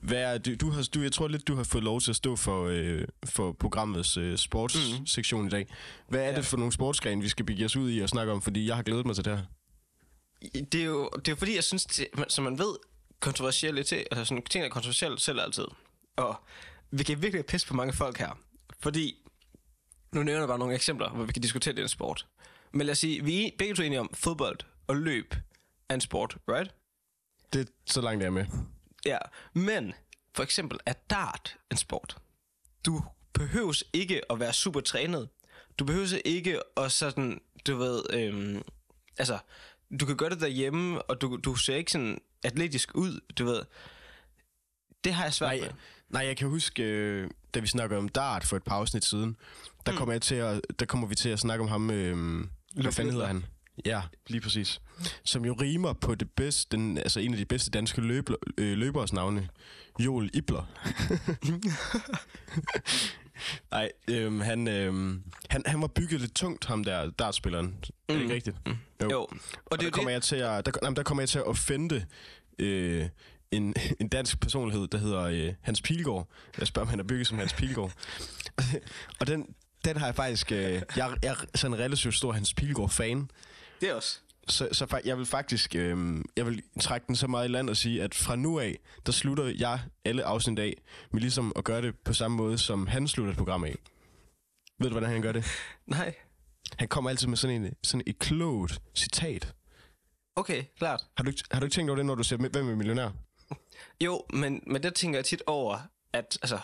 [0.00, 2.16] hvad er du, du, har, du, jeg tror lidt, du har fået lov til at
[2.16, 5.46] stå for, øh, for programmets øh, sportssektion mm.
[5.46, 5.66] i dag.
[6.08, 6.36] Hvad er Ja.
[6.36, 8.42] det for nogle sportsgrene, vi skal begive os ud i og snakke om?
[8.42, 9.44] Fordi jeg har glædet mig til det her.
[10.72, 12.76] Det er jo det er jo fordi, jeg synes, det, som man ved,
[13.20, 15.64] kontroversielle ting, altså sådan ting, der er kontroversielle selv altid.
[16.16, 16.40] Og
[16.90, 18.38] vi kan virkelig pisse på mange folk her.
[18.80, 19.14] Fordi,
[20.12, 22.26] nu nævner jeg bare nogle eksempler, hvor vi kan diskutere det en sport.
[22.72, 25.34] Men lad os sige, vi er begge to enige om, fodbold og løb
[25.88, 26.74] er en sport, right?
[27.52, 28.46] Det er så langt jeg er med.
[29.06, 29.18] Ja,
[29.54, 29.92] men
[30.34, 32.16] for eksempel er dart en sport.
[32.86, 35.28] Du behøves ikke at være super trænet.
[35.78, 38.62] Du behøver ikke at sådan, du ved, øhm,
[39.18, 39.38] altså,
[40.00, 43.62] du kan gøre det derhjemme, og du, du ser ikke sådan atletisk ud, du ved.
[45.04, 45.70] Det har jeg svært Nej, med.
[46.08, 49.36] nej, jeg kan huske, øh, da vi snakkede om dart for et par afsnit siden,
[49.86, 49.98] der, Mm.
[49.98, 52.44] kommer, jeg til at, der kommer vi til at snakke om ham, øh,
[52.74, 53.44] hvad fanden hedder han?
[53.84, 54.80] Ja, lige præcis.
[55.24, 58.78] Som jo rimer på det bedste, den, altså en af de bedste danske løber, øh,
[58.78, 59.48] løberes navne,
[59.98, 60.64] Joel Ibler.
[63.70, 65.18] Nej, øh, han, øh,
[65.50, 67.66] han, han var bygget lidt tungt, ham der dartspilleren.
[67.66, 67.74] Mm.
[68.08, 68.56] Er det ikke rigtigt?
[68.66, 68.76] Mm.
[69.02, 69.30] Jo, og
[69.66, 70.14] Og det der er kommer, jo det.
[70.14, 72.06] jeg til at, der, jamen, der kommer jeg til at offende
[72.58, 73.06] øh,
[73.50, 76.28] en, en dansk personlighed, der hedder øh, Hans Pilgaard.
[76.58, 77.92] Jeg spørger, om han er bygget som Hans Pilgaard.
[79.20, 79.46] og den,
[79.84, 80.52] den har jeg faktisk...
[80.52, 83.30] Øh, jeg, jeg er sådan en relativt stor Hans Pilgaard-fan.
[83.80, 84.20] Det er også.
[84.48, 87.76] Så, så jeg vil faktisk øh, jeg vil trække den så meget i land og
[87.76, 90.74] sige, at fra nu af, der slutter jeg alle afsnit af
[91.10, 93.76] med ligesom at gøre det på samme måde, som han slutter et program af.
[94.78, 95.44] Ved du, hvordan han gør det?
[95.86, 96.14] Nej.
[96.78, 99.54] Han kommer altid med sådan, en, sådan et klogt citat.
[100.36, 101.02] Okay, klart.
[101.16, 103.10] Har du, har du ikke tænkt over det, når du ser Hvem er millionær?
[104.00, 105.78] Jo, men, men der tænker jeg tit over,
[106.12, 106.58] at altså,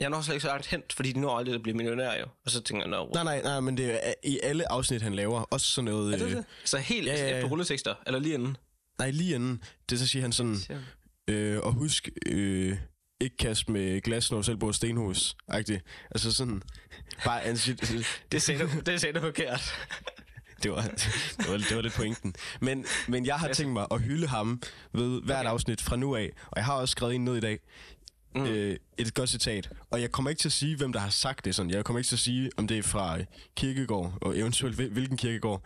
[0.00, 2.26] jeg når slet ikke så langt hen, fordi de når aldrig at blive millionær jo.
[2.44, 5.14] Og så tænker jeg, nå, Nej, nej, nej, men det er i alle afsnit, han
[5.14, 5.40] laver.
[5.40, 6.14] Også sådan noget...
[6.14, 6.44] er det øh, det?
[6.64, 8.56] Så helt ja, ja, ja, efter rulletekster, eller lige inden?
[8.98, 9.62] Nej, lige inden.
[9.90, 10.56] Det så siger han sådan...
[11.28, 12.76] Øh, og husk, øh,
[13.20, 15.36] ikke kast med glas, når du selv bor i stenhus.
[15.52, 16.08] -agtigt.
[16.10, 16.62] Altså sådan...
[17.24, 19.72] Bare, han siger, Det sagde du, det sagde du forkert.
[20.62, 22.34] det, var, det, var, det var lidt pointen.
[22.60, 25.50] Men, men jeg har tænkt mig at hylde ham ved hvert Okay.
[25.50, 26.30] afsnit fra nu af.
[26.46, 27.58] Og jeg har også skrevet en ned i dag.
[28.34, 28.44] Mm.
[28.46, 29.70] Øh, et godt citat.
[29.90, 31.70] Og jeg kommer ikke til at sige, hvem der har sagt det sådan.
[31.70, 33.24] Jeg kommer ikke til at sige, om det er fra øh,
[33.56, 35.62] Kirkegård, og eventuelt hvil- hvilken Kirkegård.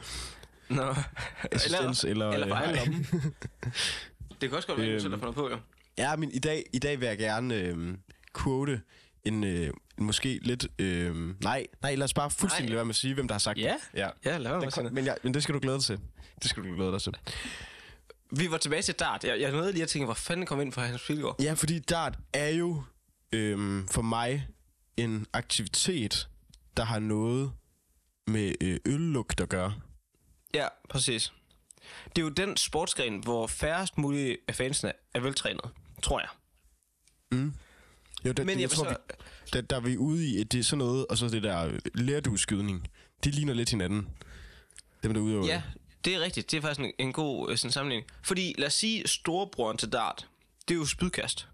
[0.69, 0.95] Nå.
[1.53, 2.31] Assistens eller...
[2.31, 3.33] eller fra øh, egen lomme.
[4.41, 5.57] Det kan også godt være, at du Øhm, selv har fundet på, jo.
[5.99, 7.95] Ja, men i dag, i dag vil jeg gerne øh,
[8.43, 8.81] quote
[9.25, 9.67] en, øh,
[9.99, 10.67] en måske lidt...
[10.79, 13.39] Øh, nej, nej, lad os bare fuldstændig lade være med at sige, hvem der har
[13.39, 13.75] sagt Ja.
[13.93, 13.99] det.
[14.01, 14.09] Ja.
[14.25, 15.99] Ja, lad kom, kom, men, ja, men det skal du glæde dig til.
[16.43, 17.15] Det skal du glæde dig til.
[18.37, 19.25] Vi var tilbage til dart.
[19.25, 21.41] Jeg, jeg nåede lige at tænke, hvor fanden kom ind fra Hans Pilgaard?
[21.43, 22.83] Ja, fordi dart er jo
[23.33, 24.49] øh, for mig
[24.97, 26.29] en aktivitet,
[26.77, 27.53] der har noget
[28.27, 29.75] med øh, øllugt at gøre.
[30.55, 31.33] Ja, præcis.
[32.17, 35.71] Det er jo den sportsgren, hvor færrest mulige af fansene er veltrænet,
[36.03, 36.29] tror jeg.
[38.25, 39.17] Jo, det, Men det, jeg jeg tror, så- vi,
[39.53, 41.79] der, der er vi ude i, at det er sådan noget, og så det der
[41.95, 42.89] lærdueskydning.
[43.25, 44.09] De ligner lidt hinanden.
[45.03, 45.63] Dem, der udøver Ja,
[46.05, 46.51] det er rigtigt.
[46.51, 48.11] Det er faktisk en, en god øh, sådan, sammenligning.
[48.23, 50.29] Fordi lad os sige, storebroren til dart,
[50.69, 51.49] det er jo spydkast.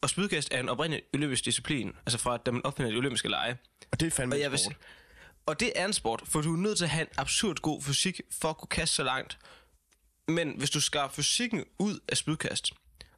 [0.00, 3.56] Og spydkast er en oprindelig olympisk disciplin, altså fra da man opfinder de olympiske lege.
[3.90, 4.76] Og det er fandme Og, jeg vil, sport.
[5.46, 7.82] og det er en sport, for du er nødt til at have en absurd god
[7.82, 9.38] fysik for at kunne kaste så langt.
[10.28, 12.72] Men hvis du skar fysikken ud af spydkast,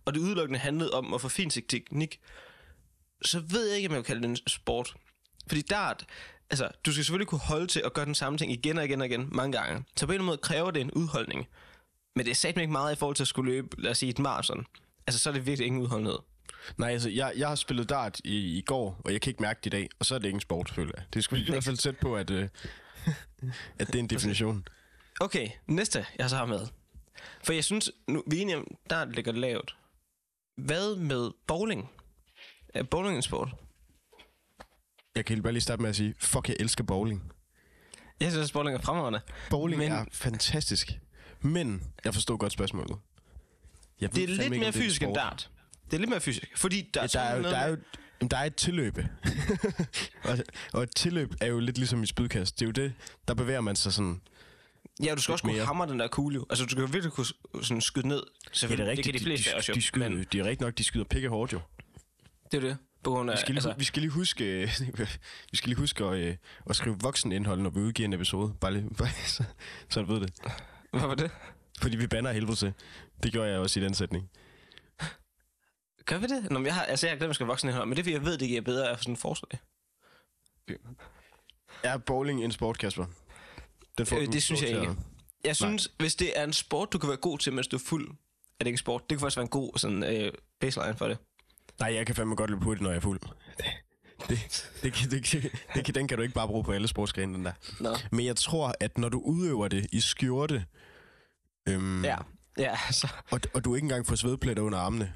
[0.05, 2.21] og det udelukkende handlede om at få fin teknik,
[3.23, 4.95] så ved jeg ikke, om jeg vil kalde det en sport.
[5.47, 6.07] Fordi dart,
[6.51, 9.01] altså, du skal selvfølgelig kunne holde til at gøre den samme ting igen og igen
[9.01, 9.85] og igen, mange gange.
[9.97, 11.49] Så på en måde kræver det en udholdning.
[12.17, 14.11] Men det er satme ikke meget i forhold til at skulle løbe, lad os sige,
[14.11, 14.67] et maraton.
[15.07, 16.19] Altså, så er det virkelig ingen udholdenhed.
[16.79, 19.59] Nej, altså, jeg, jeg har spillet dart i, i går, og jeg kan ikke mærke
[19.65, 20.87] det i dag, og så er det ikke en sport, jeg.
[20.87, 22.49] Det er sgu i hvert fald tæt på, at, øh,
[23.79, 24.65] at det er en definition.
[25.21, 26.67] Okay, næste, jeg så har med.
[27.45, 29.77] For jeg synes, nu, vi er enige om, der ligger lavt.
[30.57, 31.91] Hvad med bowling?
[32.75, 33.49] Er bowling en sport?
[35.17, 37.33] Jeg kan bare lige starte med at sige, fuck, jeg elsker bowling.
[38.21, 39.21] Jeg synes, bowling er fremragende.
[39.51, 40.93] Bowling Men- er fantastisk.
[41.41, 42.97] Men, jeg forstår godt spørgsmålet.
[44.01, 45.51] Jeg Det er lidt mere det er fysisk end dart.
[45.85, 47.77] Det er lidt mere fysisk, fordi der, Ja, der, er jo, noget der, er jo,
[48.31, 49.09] der er et tilløbe.
[50.25, 50.39] og,
[50.73, 52.61] og et tilløb er jo lidt ligesom i spydkast.
[52.61, 52.93] Det er jo det,
[53.29, 54.21] der bevæger man sig sådan.
[55.03, 55.65] Ja, du skal også kunne mere.
[55.65, 56.35] hamre den der kugle.
[56.35, 56.47] jo.
[56.51, 57.27] Altså, du skal virkelig kunne
[57.63, 58.23] sådan skyde ned.
[58.53, 59.75] Selvfølgelig, det kan de fleste de, jo.
[59.75, 61.61] de, skyder, men de er rigtig nok, de skyder pikke hårdt jo.
[62.53, 62.77] det er det.
[63.03, 64.45] På grund af, Vi skal lige, altså, vi skal lige huske,
[65.51, 66.37] vi skal lige huske at, øh,
[66.71, 68.55] at skrive voksenindhold, når vi udgiver en episode.
[68.61, 69.45] Bare lige, bare, så,
[69.89, 70.33] så du ved det.
[70.91, 71.31] hvad var det?
[71.81, 72.73] Fordi vi banner helvede til.
[73.23, 74.31] Det gjorde jeg også i den sætning.
[76.05, 76.51] Gør vi det?
[76.51, 78.01] Nå, men jeg har, altså, jeg har glemt, at jeg skal voksen indhold, men det
[78.01, 79.61] er, fordi jeg ved, det giver bedre af sådan en forslag.
[81.83, 83.07] Er bowling en sport, Kasper?
[83.99, 84.95] Den Øh, du det synes jeg ikke.
[85.45, 85.95] Jeg synes, Nej.
[85.99, 88.15] hvis det er en sport, du kan være god til, mens du er fuld, er
[88.59, 89.03] det ikke en sport.
[89.03, 91.19] Det kan faktisk være en god sådan, øh, baseline for det.
[91.81, 93.21] Nej, jeg kan fandme godt løbe hurtigt, når jeg er fuld.
[94.29, 97.35] Det, det, det, det, det, kan- den kan du ikke bare bruge på alle sportsgrene,
[97.35, 97.53] den der.
[97.81, 97.97] Nå.
[98.13, 100.65] Men jeg tror, at når du udøver det i skjorte,
[101.69, 102.17] øhm, Ja,
[102.59, 103.09] ja, så...
[103.31, 105.13] og, og du ikke engang får svedpletter under armene,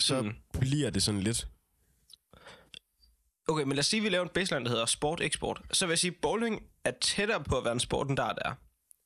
[0.00, 0.32] så Mm.
[0.60, 1.48] bliver det sådan lidt...
[3.48, 5.62] Okay, men lad os sige, at vi laver en baseline, der hedder sport, ikke sport.
[5.72, 8.38] Så vil jeg sige, at bowling er tættere på at være en sport, end dart
[8.44, 8.52] er.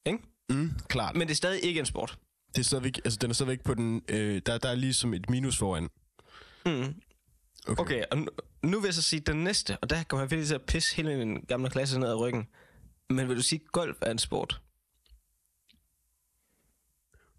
[0.06, 0.18] Ikke?
[0.50, 1.14] Mm, klart.
[1.14, 2.18] Men Men det er stadig ikke en sport.
[2.54, 4.02] det er stadigvæk, altså, den er stadigvæk på den...
[4.08, 5.88] Øh, der, der er ligesom et minus foran.
[6.66, 6.94] Mm.
[7.78, 8.26] Okay, og nu,
[8.62, 10.96] nu vil jeg så sige den næste, og der kommer jeg virkelig til at pisse
[10.96, 12.46] hele min gamle klasse ned ad ryggen.
[13.10, 14.60] Men vil du sige, at golf er en sport?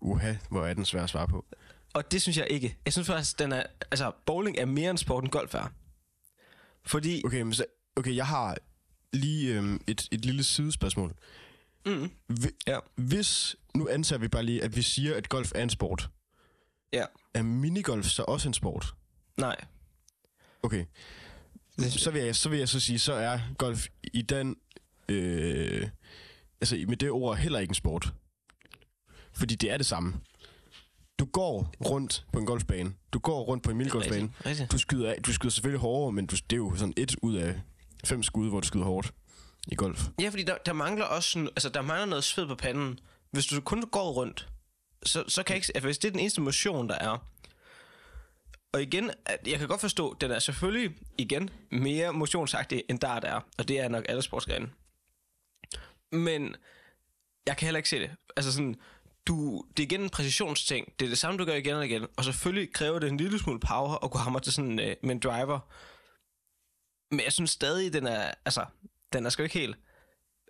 [0.02, 1.46] Uha, hvor er den svær at svare på.
[1.94, 2.78] Og det synes jeg ikke.
[2.86, 5.74] Jeg synes faktisk, den er, altså, bowling er mere en sport, end golf er.
[6.86, 7.22] Fordi...
[7.26, 8.58] Okay, men så, okay jeg har
[9.14, 11.14] lige øhm, et, et lille sidespørgsmål.
[11.86, 12.80] Mm, Hvi- ja.
[12.96, 16.10] Hvis, nu antager vi bare lige, at vi siger, at golf er en sport.
[16.94, 17.06] Ja.
[17.34, 18.96] Er minigolf så også en sport?
[19.38, 19.56] Nej.
[20.63, 20.86] Okay,
[21.80, 24.56] så vil jeg så, vil jeg så sige, så er golf i den...
[25.10, 25.89] Øh,
[26.62, 28.13] altså med det ord heller ikke en sport.
[29.34, 30.13] Fordi det er det samme.
[31.19, 32.93] Du går rundt på en golfbane.
[33.13, 33.78] Du går rundt på en
[34.46, 34.72] rigtigt.
[34.72, 37.36] Du skyder, af- du skyder selvfølgelig hårdere, men du, det er jo sådan et ud
[37.36, 37.62] af
[38.06, 39.13] fem skud, hvor du skyder hårdt
[39.67, 40.08] i golf.
[40.22, 43.00] Ja, fordi der, der mangler også sådan, altså der mangler noget sved på panden.
[43.32, 44.48] Hvis du kun går rundt,
[45.06, 47.28] så, så kan jeg ikke, altså, hvis det er den eneste motion, der er.
[48.74, 53.24] Og igen, at jeg kan godt forstå, den er selvfølgelig, igen, mere motionsagtig, end dart
[53.24, 53.40] er.
[53.58, 54.72] Og det er nok alle sportsgrene.
[56.12, 56.56] Men
[57.48, 58.12] jeg kan heller ikke se det.
[58.38, 58.76] Altså sådan,
[59.28, 60.94] du, det er igen en præcisionsting.
[61.00, 62.08] Det er det samme, du gør igen og igen.
[62.18, 65.12] Og selvfølgelig kræver det en lille smule power at kunne hamre til sådan øh, med
[65.12, 65.60] en driver.
[67.12, 68.66] Men jeg synes stadig, den er, altså,
[69.14, 69.78] den er sgu ikke helt.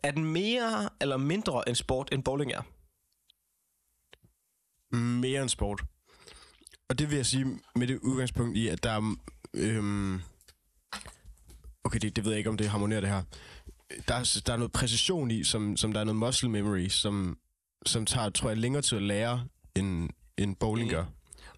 [0.03, 2.61] Er den mere eller mindre en sport, end bowling er?
[4.95, 5.83] Mere en sport.
[6.93, 9.15] Og det vil jeg sige med det udgangspunkt i, at der er...
[9.53, 10.21] Øhm,
[11.83, 13.23] okay, det, det ved jeg ikke, om det harmonerer det her.
[14.07, 17.37] Der er, der er noget præcision i, som, som der er noget muscle memory, som,
[17.85, 20.95] som tager, tror jeg, længere til at lære, end, end bowling Mm.
[20.95, 21.05] gør.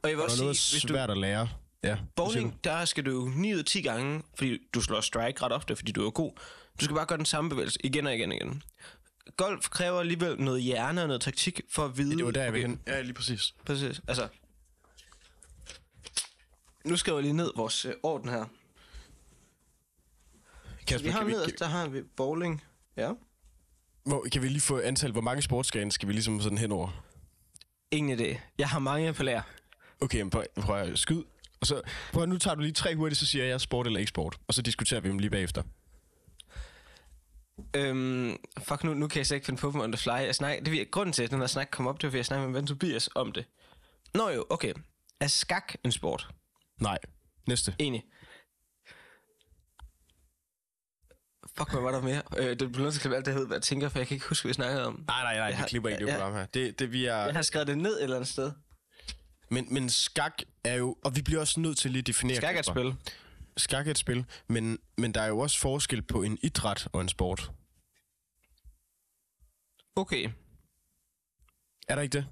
[0.04, 1.50] Og jeg vil Og også der er sige, noget du, svært at lære.
[1.84, 5.42] Ja, bowling, der skal du jo 9 ud af 10 gange, fordi du slår strike
[5.44, 6.32] ret ofte, fordi du er god.
[6.80, 8.64] Du skal bare gøre den samme bevægelse igen og igen og igen.
[9.38, 12.12] Golf kræver alligevel noget hjerne og noget taktik for at vide...
[12.12, 12.18] du?
[12.18, 12.78] Det var der, jeg okay.
[12.88, 13.54] Ja, lige præcis.
[13.66, 14.02] Præcis.
[14.08, 14.28] Altså,
[16.86, 18.46] nu skriver jeg lige ned vores øh, orden her.
[20.88, 22.64] Kasper, vi har kan, vi, nederst, der har vi bowling.
[22.98, 23.12] Ja.
[24.04, 27.04] hvor, kan vi lige få antal, hvor mange sportsgrene skal vi ligesom sådan henover?
[27.92, 28.38] Ingen idé.
[28.58, 29.44] Jeg har mange på lære.
[30.02, 31.24] Okay, men prøv, prøv at skyd.
[31.62, 31.82] Og så,
[32.14, 34.38] prøv at, nu tager du lige tre hurtigt, så siger jeg sport eller ikke sport.
[34.48, 35.64] Og så diskuterer vi dem lige bagefter.
[37.76, 40.12] Øhm, fuck, nu, nu kan jeg slet ikke finde på dem on the fly.
[40.12, 42.18] Jeg snak, det, er- grunden til, at den her snak kom op, det var, fordi
[42.18, 43.46] jeg snakkede med ven Tobias om det.
[44.14, 44.74] Nå jo, okay.
[45.20, 46.30] Er skak en sport?
[46.82, 46.98] Nej.
[47.48, 47.76] Næste.
[47.80, 48.04] Enig.
[51.58, 52.22] Fuck, hvad var der mere?
[52.38, 54.00] Øh, det bliver nødt til at klippe alt det her ud, hvad jeg tænker, for
[54.00, 55.04] jeg kan ikke huske, hvad vi snakkede om.
[55.08, 56.46] Nej, nej, nej, Jeg vi klipper ikke det program her.
[56.46, 57.16] Det, det, vi er...
[57.16, 58.52] Jeg har skrevet det ned et eller andet sted.
[59.50, 60.98] Men, men skak er jo...
[61.04, 62.38] Og vi bliver også nødt til lige at definere...
[62.38, 62.96] Skak er et spil.
[63.58, 67.02] Skak er et spil, men, men der er jo også forskel på en idræt og
[67.02, 67.52] en sport.
[69.96, 70.30] Okay.
[71.88, 72.28] Er der ikke det?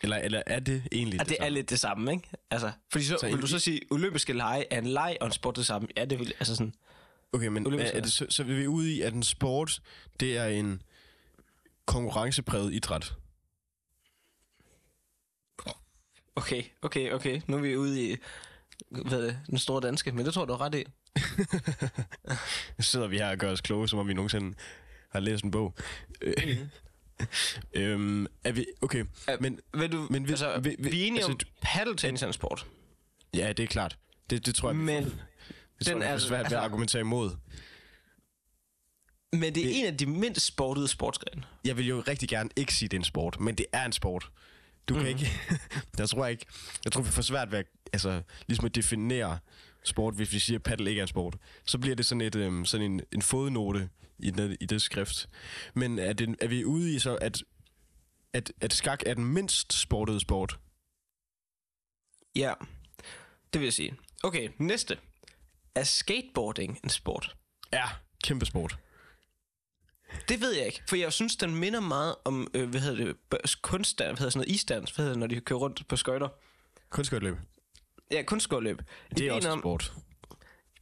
[0.00, 1.50] Eller, eller er det egentlig Ja, det er samme?
[1.50, 2.28] lidt det samme, ikke?
[2.50, 5.32] Altså, fordi så, Så vil du så sige, olympiske lege er en leg og en
[5.32, 5.88] sport det samme?
[5.96, 6.74] Ja, det vil, altså sådan...
[7.32, 9.80] Okay, men er, er det, så, så er vi ude i, at en sport,
[10.20, 10.82] det er en
[11.86, 13.14] konkurrencepræget idræt.
[16.36, 17.40] Okay, okay, okay.
[17.46, 18.16] Nu er vi ude i
[18.90, 20.84] hvad er det, den store danske, men det tror du har ret i.
[22.78, 24.56] Nu sidder vi her og gør os kloge, som om vi nogensinde
[25.10, 25.74] har læst en bog.
[26.20, 26.58] Øh,
[27.74, 28.66] øhm, er vi...
[28.80, 29.60] Okay, Er- men...
[29.74, 32.32] Vil du, Men hvis- altså, vi- vi- vi er enige altså, om, paddeltennis er en
[32.32, 32.66] sport.
[33.34, 33.98] Ja, det er klart.
[34.30, 35.10] Det, det tror jeg, vi Men, får.
[35.10, 37.30] det den tror jeg, er- er svært altså- at argumentere imod.
[39.32, 41.42] men det er Det- en af de mindst sportede sportsgrene.
[41.64, 43.92] Jeg vil jo rigtig gerne ikke sige, det er en sport, men det er en
[43.92, 44.30] sport.
[44.88, 45.30] Du kan ikke...
[45.98, 46.46] jeg tror ikke...
[46.84, 49.38] Jeg tror, vi får svært ved at, altså, ligesom at definere
[49.84, 51.36] sport, hvis vi siger, at paddle ikke er en sport.
[51.64, 55.28] Så bliver det sådan, et, øhm, sådan en, en fodnote i, den, i det skrift.
[55.74, 57.42] Men er, det, er vi ude i så, at,
[58.32, 60.58] at, at skak er den mindst sportede sport?
[62.36, 62.54] Ja,
[63.52, 63.96] det vil jeg sige.
[64.22, 64.98] Okay, næste.
[65.74, 67.36] Er skateboarding en sport?
[67.72, 67.84] Ja,
[68.24, 68.78] kæmpe sport.
[70.28, 73.16] Det ved jeg ikke, for jeg synes, den minder meget om, øh, hvad hedder det,
[73.62, 76.28] kunstdans, hvad hedder sådan noget, isdans, hvad hedder det, når de kører rundt på skøjter.
[76.90, 77.36] Kunstskøjteløb.
[78.10, 78.82] Ja, kunstskøjteløb.
[79.16, 79.92] Det er også en om- sport.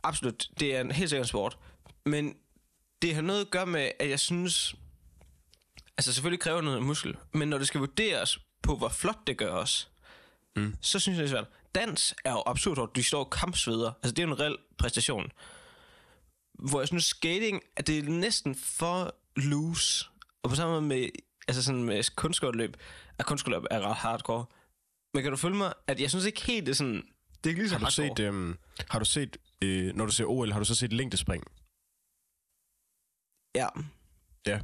[0.02, 1.58] Absolut, det er en helt sikkert sport.
[2.04, 2.36] Men
[3.02, 4.74] det har noget at gøre med, at jeg synes...
[5.98, 9.50] Altså selvfølgelig kræver noget muskel, men når det skal vurderes på, hvor flot det gør
[9.52, 9.88] os,
[10.56, 10.74] Mm.
[10.80, 11.48] så synes jeg, det er svært.
[11.74, 12.96] Dans er jo absurd hårdt.
[12.96, 13.92] De står kampsveder.
[14.02, 15.32] Altså det er jo en reel præstation.
[16.54, 20.06] Hvor jeg synes, skating, at det er næsten for loose.
[20.42, 21.08] Og på samme måde med,
[21.48, 22.76] altså sådan med kunstskøjteløb,
[23.18, 24.44] at kunstskøjteløb er ret hardcore.
[25.14, 26.94] Men kan du følge mig, at jeg synes ikke helt, det er sådan...
[27.44, 28.16] Det er ikke lige så Har du hardcore.
[28.16, 28.56] set, øhm,
[28.90, 31.44] har du set øh, når du ser OL, har du så set længdespring?
[34.46, 34.58] Ja.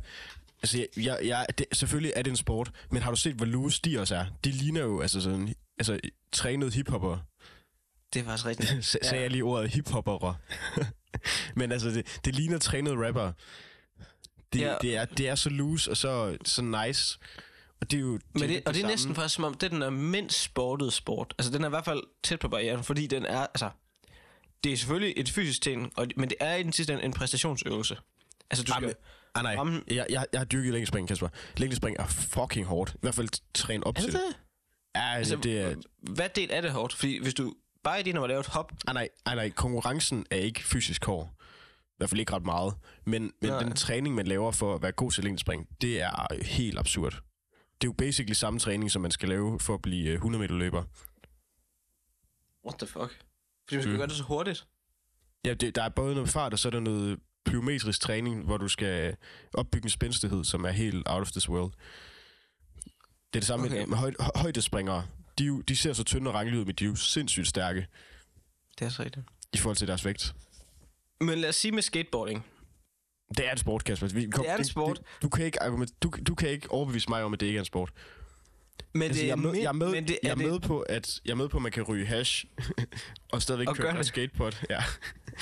[0.63, 3.81] Altså, jeg, jeg, det, selvfølgelig er det en sport, men har du set, hvor loose
[3.85, 4.25] de også er?
[4.45, 6.01] De ligner jo altså sådan, altså
[6.33, 7.19] trænet hiphopper.
[8.15, 8.85] Det er faktisk rigtigt.
[8.85, 10.35] S- sagde jeg lige ordet hiphopper.
[11.59, 13.33] men altså, det, det ligner trænet rapper.
[14.53, 14.69] Det, Ja.
[14.71, 14.77] ja.
[14.83, 17.19] det, er, det er så loose og så, så nice.
[17.81, 18.07] Og det er jo...
[18.33, 18.93] Men det, lidt og det er samme.
[18.93, 21.35] næsten faktisk som om, det er den er mindst sportede sport.
[21.39, 23.71] Altså den er i hvert fald tæt på barrieren, fordi den er, altså...
[24.65, 27.13] Det er selvfølgelig et fysisk ting, og, men det er i den sidste ende en
[27.13, 27.97] præstationsøvelse.
[28.53, 28.83] Altså du skal...
[28.87, 28.95] men-
[29.35, 29.55] Ah, nej.
[29.57, 31.29] ramme- Jeg, jeg, jeg har dyrket længdespring, Kasper.
[31.57, 32.95] Længdespring er fucking hårdt.
[32.95, 34.29] I hvert fald træne op Er til det det.
[34.29, 34.37] det?
[34.97, 35.75] Ja, Altså, det er...
[36.15, 36.95] Hvad del er det hårdt?
[36.95, 39.51] Fordi hvis du bare i det, når man laver et hop, Ah, nej, ah, nej,
[39.51, 41.29] konkurrencen er ikke fysisk hård.
[41.41, 42.75] I hvert fald ikke ret meget.
[43.05, 43.63] Men, men Nej.
[43.63, 47.13] den træning, man laver for at være god til længdespring, det er helt absurd.
[47.13, 50.43] Det er jo basically samme træning, som man skal lave for at blive øh, 100
[50.43, 50.83] meter løber.
[52.67, 53.25] what the fuck?
[53.69, 53.99] Fordi man skal Mm.
[53.99, 54.67] gøre det så hurtigt.
[55.45, 58.57] Ja, det, der er både noget fart, og så er der noget plyometrisk træning, hvor
[58.57, 59.17] du skal
[59.55, 61.73] opbygge en spændstighed, som er helt out of this world.
[63.33, 63.85] Det er det samme Okay.
[63.87, 65.07] med høj, hø- højdespringere.
[65.39, 67.87] De, de ser så tynde og rangle ud, men de er jo sindssygt stærke
[68.79, 69.27] Det er så rigtigt.
[69.53, 70.35] i forhold til deres vægt.
[71.21, 72.47] Men lad os sige med skateboarding.
[73.37, 74.07] Det er en sport, Kasper.
[74.07, 74.99] Vi, kom, Det er en sport.
[74.99, 75.59] Du, du, kan ikke
[76.03, 77.93] du, du kan ikke overbevise mig om, at det ikke er en sport.
[78.95, 80.81] Men Altså, det jeg, er med, jeg, er med, men det, jeg er med på,
[80.81, 82.45] at jeg er med på, at man kan ryge hash
[83.33, 84.63] og stadigvæk Og køre skateboard.
[84.71, 84.83] Ja.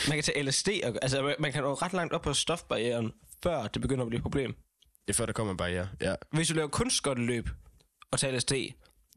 [0.08, 3.12] Man kan tage LSD, og, altså man- man kan nå ret langt op på stofbarrieren,
[3.42, 4.54] før det begynder at blive et problem.
[5.08, 5.88] Det er før, der kommer en barriere.
[6.00, 6.14] Ja.
[6.32, 7.48] Hvis du laver kunstskotteløb
[8.10, 8.52] og tager LSD,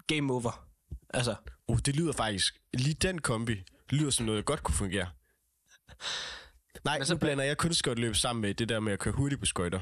[0.08, 0.68] game over.
[1.14, 1.36] Altså,
[1.68, 2.54] Uh, det lyder faktisk...
[2.74, 5.08] Lige den kombi lyder som noget, der godt kunne fungere.
[6.86, 9.46] Nej, Men så blander jeg kunstkøjteløb sammen med det der med at køre hurtigt på
[9.46, 9.80] skøjter.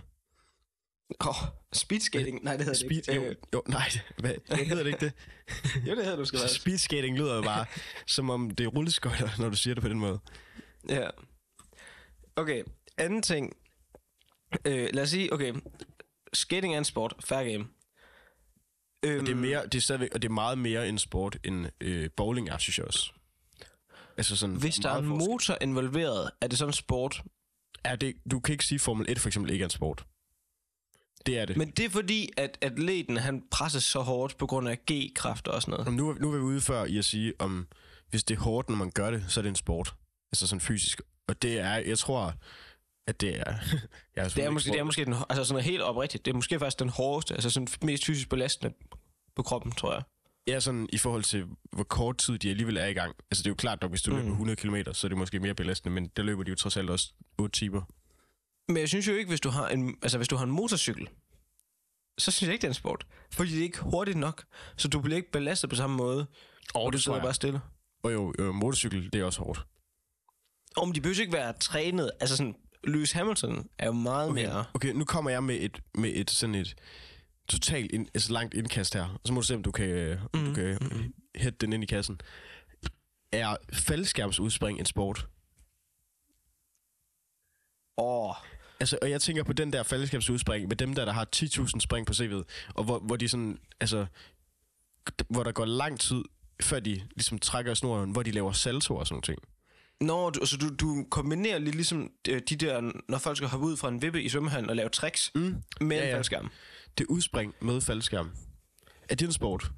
[1.19, 1.35] Oh,
[1.73, 3.27] speedskating, nej det hedder det Speed, ikke.
[3.27, 3.89] jo, jo, nej,
[4.21, 5.13] hvad, hedder det ikke det?
[5.87, 6.49] jo, det hedder du skal være.
[6.49, 7.65] Speedskating lyder jo bare,
[8.07, 10.19] som om det er rulleskøjter, når du siger det på den måde.
[10.89, 11.09] Ja.
[12.35, 12.63] Okay,
[12.97, 13.53] anden ting.
[14.65, 15.53] Øh, lad os sige, okay,
[16.33, 17.67] skating er en sport, fair game.
[19.05, 21.37] Øhm, Og det er, mere, det er stadigvæk, og det er meget mere en sport,
[21.43, 23.11] end øh, bowling er, synes jeg også.
[24.17, 27.23] Altså sådan, Hvis der er en motor involveret, er det sådan en sport.
[27.83, 30.05] er det, du kan ikke sige, Formel 1 for eksempel ikke er en sport.
[31.25, 31.57] Det er det.
[31.57, 35.61] Men, det er fordi, at atleten han presses så hårdt på grund af G-kræfter og
[35.61, 35.93] sådan noget.
[35.93, 37.67] nu, er- nu er vi ude før i at sige, om
[38.09, 39.95] hvis det er hårdt, når man gør det, så er det en sport.
[40.31, 41.01] Altså sådan fysisk.
[41.27, 42.33] Og det er, jeg tror,
[43.07, 43.53] at det er...
[44.15, 46.25] jeg Det er, måske, det er måske den, altså sådan helt oprigtigt.
[46.25, 48.73] Det er måske faktisk den hårdeste, altså sådan mest fysisk belastende
[49.35, 50.01] på kroppen, tror jeg.
[50.47, 53.15] Ja, sådan i forhold til, hvor kort tid de alligevel er i gang.
[53.31, 54.17] Altså det er jo klart nok, hvis du mm.
[54.17, 56.77] løber 100 km, så er det måske mere belastende, men der løber de jo trods
[56.77, 57.81] alt også 8 timer.
[58.71, 61.07] Men jeg synes jo ikke, hvis du har en, altså hvis du har en motorcykel,
[62.17, 63.05] så synes jeg ikke, det er en sport.
[63.31, 64.43] Fordi det er ikke hurtigt nok,
[64.77, 66.25] så du bliver ikke belastet på samme måde,
[66.73, 67.61] Og og du sidder bare stille.
[68.03, 69.65] Og jo, jo, motorcykel, det er også hårdt.
[70.75, 74.65] Om de behøver ikke være trænet, altså sådan, Lewis Hamilton er jo meget Okay, mere...
[74.73, 76.75] okay nu kommer jeg med et, med et sådan et
[77.49, 79.19] totalt ind, altså langt indkast her.
[79.25, 80.39] Så må du se, om du kan, mm.
[80.39, 81.13] om du Mhm, kan mhm.
[81.35, 82.21] hætte den ind i kassen.
[83.31, 85.27] Er faldskærmsudspring en sport?
[87.97, 88.35] Åh,
[88.81, 92.07] Altså, og jeg tænker på den der faldskærmsudspring med dem der, der har 10.000 spring
[92.07, 92.43] på CV'et,
[92.75, 94.05] og hvor, hvor de sådan, altså,
[95.29, 96.23] hvor der går lang tid,
[96.61, 99.39] før de ligesom trækker snoren, hvor de laver salto og sådan ting.
[100.01, 103.65] Nå, du, altså du, du kombinerer lidt ligesom øh, de der, når folk skal hoppe
[103.65, 105.41] ud fra en vippe i svømmehallen og lave tricks Mm.
[105.81, 106.15] med Ja, en ja.
[106.15, 106.51] faldskærm.
[106.97, 108.31] Det er udspring med faldskærm.
[109.09, 109.71] Er det en sport?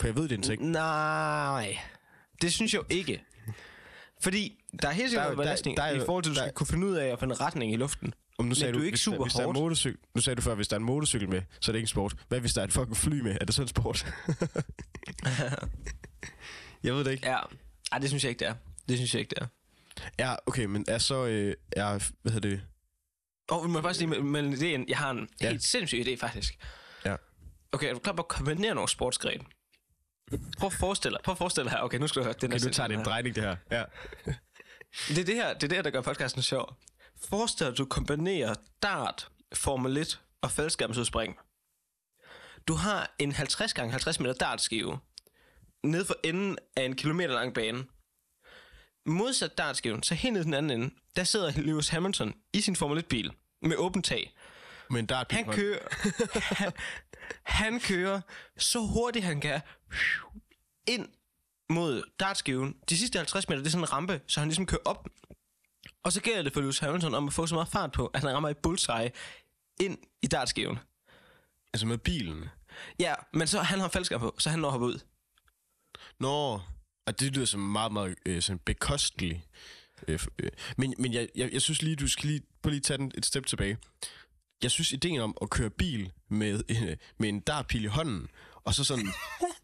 [0.00, 0.70] For jeg ved, det er en ting.
[0.70, 1.78] Nej,
[2.42, 3.24] det synes jeg jo ikke.
[4.22, 6.30] Fordi der er helt Der er sikkert der, belastning der- der er i forhold til,
[6.30, 8.14] at du der- skal kunne finde ud af at finde retning i luften.
[8.38, 9.58] Om nu sagde du er du, ikke hvis, super der, hvis der er hårdt.
[9.58, 11.84] motorcykel, nu sagde du før, hvis der er en motorcykel med, så er det ikke
[11.84, 12.14] en sport.
[12.28, 13.36] Hvad hvis der er et fucking fly med?
[13.40, 14.06] Er det så en sport?
[16.84, 17.28] jeg ved det ikke.
[17.30, 17.38] Ja,
[17.92, 18.54] Ej, det synes jeg ikke, det er.
[18.88, 19.46] Det synes jeg ikke, det er.
[20.18, 21.26] Ja, okay, men er så...
[21.26, 22.60] Øh, er, hvad hedder det?
[23.50, 25.48] Og oh, må jeg faktisk lige med, med idéen, jeg har en Ja.
[25.48, 26.58] helt sindssyg idé, faktisk.
[27.04, 27.16] Ja.
[27.72, 29.44] Okay, er du klar på at kombinere nogle sportsgrene?
[30.58, 31.84] Prøv at forestille dig, prøv at forestille dig her.
[31.84, 32.34] Okay, nu skal du høre.
[32.40, 33.56] Den Okay, er nu tager det en drejning, det her.
[33.70, 33.84] Ja.
[35.08, 36.76] Det er det her, det er det her, der gør podcasten sjov.
[37.28, 41.36] Forestil dig, at du kombinerer dart, Formel 1 og faldskærmsudspring.
[42.68, 44.98] Du har en 50 gange 50 meter dartskive
[45.84, 47.84] ned for enden af en kilometer lang bane.
[49.06, 52.98] Modsat dartskiven, så helt ned den anden ende, der sidder Lewis Hamilton i sin Formel
[52.98, 54.34] 1-bil med åbent tag.
[54.90, 55.78] Men der er Han kører,
[57.42, 58.20] han, kører
[58.58, 59.60] så hurtigt han kan
[60.86, 61.08] ind
[61.70, 62.76] mod dartskiven.
[62.88, 65.08] De sidste 50 meter, det er sådan en rampe, så han ligesom kører op.
[66.02, 68.20] Og så gælder det for Lewis Hamilton om at få så meget fart på, at
[68.20, 69.10] han rammer et bullseye
[69.80, 70.78] ind i dartskiven.
[71.72, 72.44] Altså med bilen.
[72.98, 75.00] Ja, men så han har faldskærm på, så han når at hoppe ud.
[76.20, 76.60] Nå,
[77.06, 79.40] og det lyder som meget, meget øh, sådan bekosteligt.
[80.08, 80.50] Øh, øh.
[80.76, 83.26] Men, men jeg, jeg, jeg synes lige, du skal lige, prøv lige tage den et
[83.26, 83.78] step tilbage.
[84.62, 88.28] Jeg synes, ideen om at køre bil med, øh, med en dartpil i hånden,
[88.64, 89.08] og så sådan...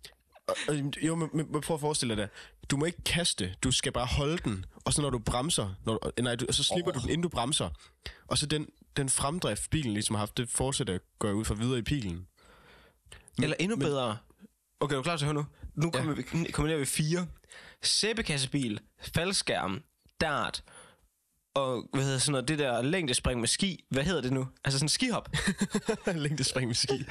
[0.68, 2.30] og, jo, men, men, men prøv at forestille dig det.
[2.70, 5.98] Du må ikke kaste, du skal bare holde den, og så når du bremser, når
[5.98, 6.94] du, nej, du, så slipper oh.
[6.94, 7.70] du den, inden du bremser.
[8.26, 11.78] Og så den, den fremdrift, bilen ligesom har haft, det fortsætter går ud fra videre
[11.78, 12.26] i pilen.
[13.42, 14.18] Eller endnu bedre.
[14.80, 15.46] Okay, er du klar til at høre nu?
[15.74, 15.98] Nu Ja.
[15.98, 17.26] kommer vi, kombinerer vi fire.
[17.82, 18.80] Sæbekassebil,
[19.14, 19.82] faldskærm,
[20.20, 20.64] dart,
[21.54, 23.84] og hvad hedder sådan noget, det der længdespring med ski.
[23.88, 24.48] Hvad hedder det nu?
[24.64, 25.28] Altså sådan en skihop.
[26.14, 27.04] Længdespring med ski.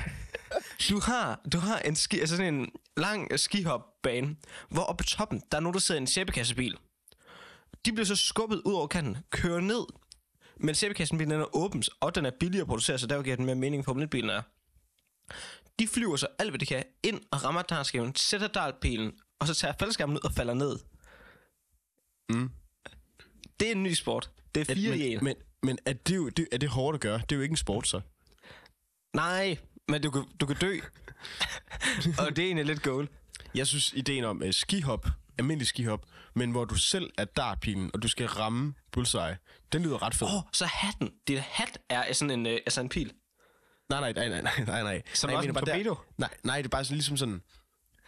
[0.90, 4.36] Du har, du har en ski, altså sådan en lang skihopbane,
[4.70, 6.78] hvor oppe på toppen, der er nogen, der sidder i en sæbekassebil.
[7.86, 9.86] De bliver så skubbet ud over kanten, kører ned,
[10.58, 13.46] men sæbekassebilen den er åben, og den er billigere at producere, så der giver den
[13.46, 14.42] mere mening, Formel 1-bilen er.
[15.80, 19.54] De flyver så alt, hvad de kan, ind og rammer dartskiven, sætter dartpilen, og så
[19.54, 20.80] tager faldskærmen ud og falder ned.
[22.30, 22.52] Mm.
[23.60, 24.32] Det er en ny sport.
[24.56, 25.24] Det er fire i en.
[25.24, 27.18] men, men, men er, det jo, det, er det hårdt at gøre?
[27.20, 28.02] Det er jo ikke en sport, så.
[29.16, 30.80] Nej, men du kan, du kan dø.
[32.20, 33.08] og det er egentlig lidt goal.
[33.56, 38.04] Jeg synes, ideen om uh, skihop, almindelig skihop, men hvor du selv er dartpilen, og
[38.04, 39.38] du skal ramme bullseye,
[39.74, 40.28] den lyder ret fed.
[40.28, 41.12] Åh, oh, så hatten.
[41.28, 43.12] Dit hat er sådan en, øh, altså en pil.
[43.90, 45.02] Nej, nej, nej, nej, nej, nej.
[45.14, 45.90] Som nej, også en torpedo?
[45.90, 47.42] Der, nej, nej, det er bare sådan, ligesom sådan,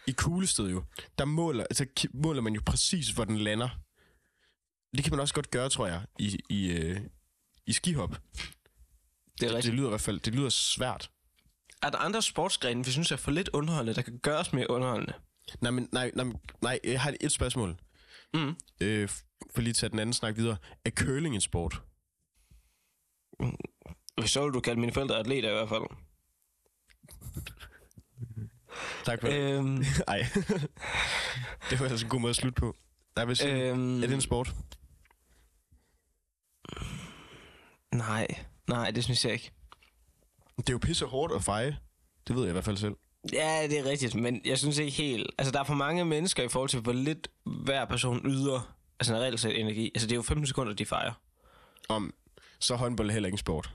[0.07, 0.83] i kuglested jo,
[1.17, 3.69] der måler, altså, måler man jo præcis, hvor den lander.
[4.95, 7.01] Det kan man også godt gøre, tror jeg, i, i, øh,
[7.67, 8.09] i skihop.
[8.09, 8.17] Det
[9.43, 9.75] er Det rigtigt.
[9.75, 11.11] lyder i hvert fald, det lyder svært.
[11.83, 15.13] Er der andre sportsgrene, vi synes er for lidt underholdende, der kan gøres mere underholdende?
[15.61, 16.25] Nej, men nej, nej,
[16.61, 17.75] nej, jeg har et spørgsmål.
[18.33, 18.55] Mm.
[18.81, 19.09] Øh,
[19.55, 20.57] for lige at tage den anden snak videre.
[20.85, 21.81] Er curling en sport?
[24.25, 25.83] Så vil du kalde mine forældre atleter i hvert fald.
[29.05, 29.57] Tak for det.
[29.57, 30.25] Øhm, Ej.
[31.69, 32.75] det var altså en god måde at slutte på.
[33.15, 34.55] Nej, øhm, øhm, Er det en sport?
[37.91, 38.27] Nej,
[38.69, 39.51] nej, det synes jeg ikke.
[40.57, 41.77] Det er jo pisse hårdt at feje.
[42.27, 42.95] Det ved jeg i hvert fald selv.
[43.33, 45.27] Ja, det er rigtigt, men jeg synes ikke helt...
[45.37, 49.15] Altså, der er for mange mennesker i forhold til, hvor lidt hver person yder altså
[49.15, 49.91] en reelt set energi.
[49.95, 51.11] Altså, det er jo 15 sekunder, de fejrer.
[51.89, 52.13] Om,
[52.59, 53.69] så er håndbold heller ikke en sport.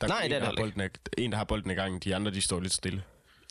[0.00, 2.04] Der Nej, en, det er der heller bolden af, en, der har bolden i gang.
[2.04, 3.02] De andre, de står lidt stille.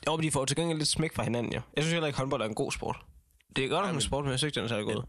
[0.08, 1.62] Jo, men de får til gengæld lidt smæk fra hinanden, jo.
[1.76, 2.98] Jeg synes heller ikke, håndbold er en god sport.
[3.56, 5.04] Det er godt men- en sport, men jeg synes ikke, den er særlig god.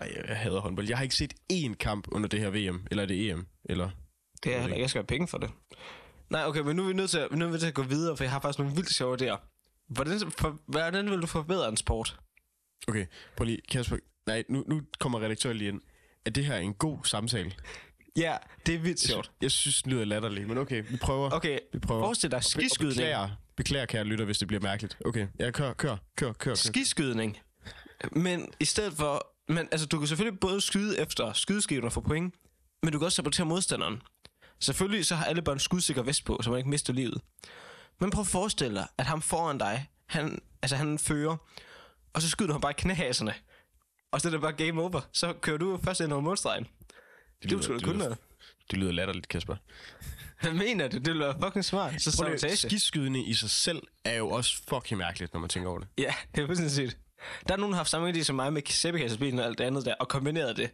[0.00, 0.88] Ej, jeg, jeg hader håndbold.
[0.88, 2.86] Jeg har ikke set én kamp under det her VM.
[2.90, 3.46] Eller er det EM.
[3.64, 3.90] Eller...
[4.44, 4.82] Det er heller ikke.
[4.82, 5.50] Jeg skal have penge for det.
[6.30, 7.74] Nej, okay, men nu er vi nødt til at, nu er vi nødt til at
[7.74, 9.36] gå videre, for jeg har faktisk nogle vildt sjove idéer.
[9.88, 12.18] Hvordan, for, hvordan vil du forbedre en sport?
[12.88, 13.06] Okay,
[13.36, 13.58] prøv lige.
[13.70, 13.96] Kasper.
[14.26, 15.80] Nej, nu, nu kommer redaktøren lige ind.
[16.26, 17.52] Er det her en god samtale?
[18.16, 18.36] Ja,
[18.66, 19.30] det er vildt sjovt.
[19.42, 21.30] Jeg synes, det lyder latterligt, men okay, vi prøver.
[21.30, 22.02] Okay, Vi prøver.
[22.02, 22.94] forestil dig be- og skiskydning.
[22.94, 24.98] Beklager, beklager, kære lytter, hvis det bliver mærkeligt.
[25.04, 25.96] Okay, ja, kør, kør, kør,
[26.26, 26.32] kør.
[26.32, 26.54] kør.
[26.54, 27.38] Skiskydning.
[28.12, 29.26] Men i stedet for...
[29.48, 32.34] Men altså, du kan selvfølgelig både skyde efter skydeskiven og få point,
[32.82, 34.02] men du kan også sabotere modstanderen.
[34.60, 37.20] Selvfølgelig så har alle børn skudsikker vest på, så man ikke mister livet.
[38.00, 41.36] Men prøv at forestille dig, at ham foran dig, han, altså han fører,
[42.12, 43.34] og så skyder du ham bare i knæhaserne.
[44.12, 45.00] Og så er det bare game over.
[45.12, 46.64] Så kører du først ind over målstregen.
[46.64, 48.18] Det, det, det, det, lyder, noget.
[48.70, 49.56] det lyder latterligt, Kasper.
[50.40, 50.96] Hvad mener du?
[50.96, 52.02] Det ville være fucking smart.
[52.02, 52.56] Så sabotage.
[52.56, 55.88] skiskydning i sig selv er jo også fucking mærkeligt, når man tænker over det.
[55.98, 56.96] Ja, det er fuldstændig.
[57.48, 59.64] Der er nogen, der har haft samme idé som mig med sæbekassebilen og alt det
[59.64, 60.70] andet der, og kombineret det.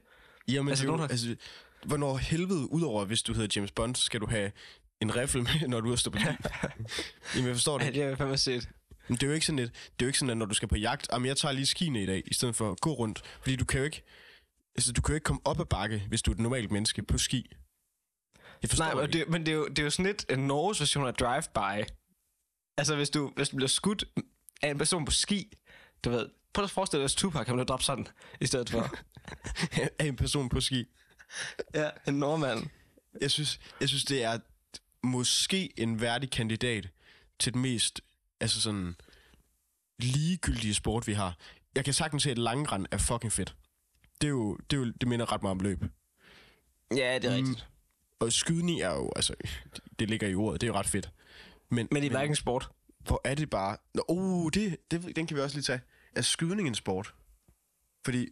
[0.48, 1.36] Jamen, Altså, det jo, nogen har- altså,
[1.84, 4.52] hvornår helvede, udover hvis du hedder James Bond, så skal du have
[5.00, 6.18] en riffel med, når du er stå på?
[7.34, 7.84] Jamen, jeg forstår det.
[7.84, 8.68] Ja, det har jeg fandme set.
[9.08, 10.54] Men det er jo ikke sådan, et, det er jo ikke sådan, at når du
[10.54, 12.92] skal på jagt, jamen jeg tager lige skiene i dag, i stedet for at gå
[12.92, 13.22] rundt.
[13.40, 14.02] Fordi du kan jo ikke,
[14.74, 17.02] altså, du kan jo ikke komme op ad bakke, hvis du er et normalt menneske
[17.02, 17.52] på ski.
[18.62, 20.26] Jeg forstår Nej, det men det, men det, er jo, det er jo sådan lidt
[20.30, 21.84] en Norges version af drive-by.
[22.78, 24.04] Altså, hvis du, hvis du bliver skudt
[24.62, 25.52] af en person på ski,
[26.04, 28.06] du ved, prøv at forestille dig, at Tupac han blev dræbt sådan,
[28.40, 28.94] i stedet for.
[29.98, 30.84] af en person på ski.
[31.74, 32.66] ja, en nordmand.
[33.20, 34.38] Jeg synes, jeg synes, det er
[35.02, 36.88] måske en værdig kandidat
[37.38, 38.00] til den mest
[38.40, 38.94] altså sådan,
[39.98, 41.36] ligegyldige sport, vi har.
[41.74, 43.56] Jeg kan sagtens se, at langrend er fucking fedt.
[44.20, 45.84] Det, er jo, det, er jo, det minder ret meget om løb.
[46.96, 47.46] Ja, det er Mm.
[47.48, 47.68] rigtigt.
[48.20, 49.34] Og skydning er jo, altså,
[49.98, 51.10] det, ligger i ordet, det er jo ret fedt.
[51.70, 52.68] Men, Men det er hverken sport.
[52.98, 53.76] hvor er det bare...
[53.94, 55.80] Nå, uh, det, det, den kan vi også lige tage.
[56.16, 57.14] Er skydning en sport?
[58.04, 58.28] Fordi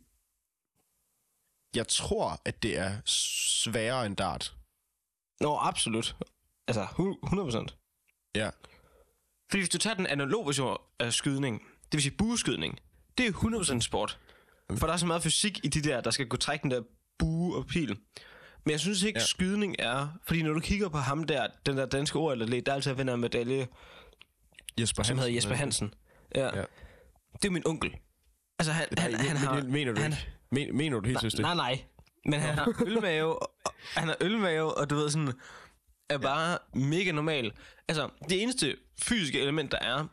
[1.77, 4.55] jeg tror, at det er sværere end dart.
[5.41, 6.17] Nå, absolut.
[6.69, 7.67] Altså, hu- 100%.
[8.35, 8.51] Ja.
[9.51, 12.79] Fordi hvis du tager den analog version af skydning, det vil sige bueskydning,
[13.19, 13.33] det er
[13.77, 14.19] 100% sport.
[14.77, 16.83] For der er så meget fysik i de der, der skal gå trække den der
[17.19, 17.99] bue og pil.
[18.65, 19.25] Men jeg synes ikke, ja.
[19.27, 20.09] Skydning er...
[20.27, 23.21] Fordi når du kigger på ham der, den der danske OL-atlet, der altid vinder en
[23.21, 23.69] medalje,
[24.81, 25.95] Jesper som hedder Jesper Hansen.
[26.35, 26.59] Ja.
[26.59, 26.65] Ja.
[27.41, 27.43] Ja.
[27.43, 27.97] Det er min onkel.
[28.59, 29.55] Altså, han, Nej, han, han men, har...
[29.55, 30.29] men, mener du han, ikke?
[30.51, 31.39] Men, mener du helt seriøst?
[31.39, 31.85] Nej, nej.
[32.25, 35.33] Men han har ølmave, og, han har ølmave, og du ved sådan,
[36.09, 37.53] er bare mega normal.
[37.89, 40.07] Altså, det eneste fysiske element, der er,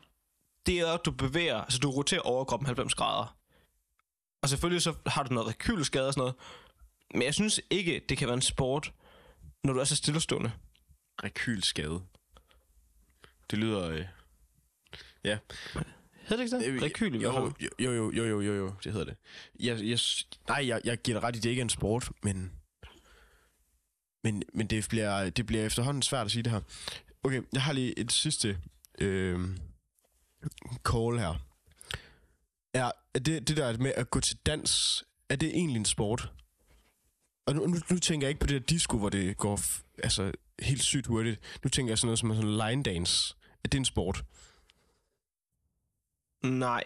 [0.65, 3.37] det er, at du bevæger, altså du roterer overkroppen 90 grader.
[4.41, 6.35] Og selvfølgelig så har du noget rekylskade og sådan noget.
[7.13, 8.93] Men jeg synes ikke, det kan være en sport,
[9.63, 10.51] når du er så stillestående.
[11.23, 12.01] Rekylskade.
[13.51, 13.89] Det lyder...
[13.89, 14.05] Øh...
[15.23, 15.37] Ja.
[16.27, 16.73] Hedder det ikke det?
[16.73, 17.69] Øh, Rekyl i hvert jo, fald.
[17.79, 19.15] jo, jo, jo, jo, jo, jo, det hedder det.
[19.59, 19.99] Jeg, jeg,
[20.47, 22.51] nej, jeg, jeg giver dig ret i, det ikke er en sport, men...
[24.23, 26.61] Men, men det, bliver, det bliver efterhånden svært at sige det her.
[27.23, 28.57] Okay, jeg har lige et sidste
[28.99, 29.39] øh,
[30.85, 31.41] call her.
[32.73, 36.31] Er, er det, det der med at gå til dans, er det egentlig en sport?
[37.45, 39.59] Og nu, nu, nu tænker jeg ikke på det der disco, hvor det går
[40.03, 41.39] altså, helt sygt hurtigt.
[41.63, 43.35] Nu tænker jeg sådan noget som sådan line dance.
[43.63, 44.23] Er det en sport?
[46.43, 46.83] Nej.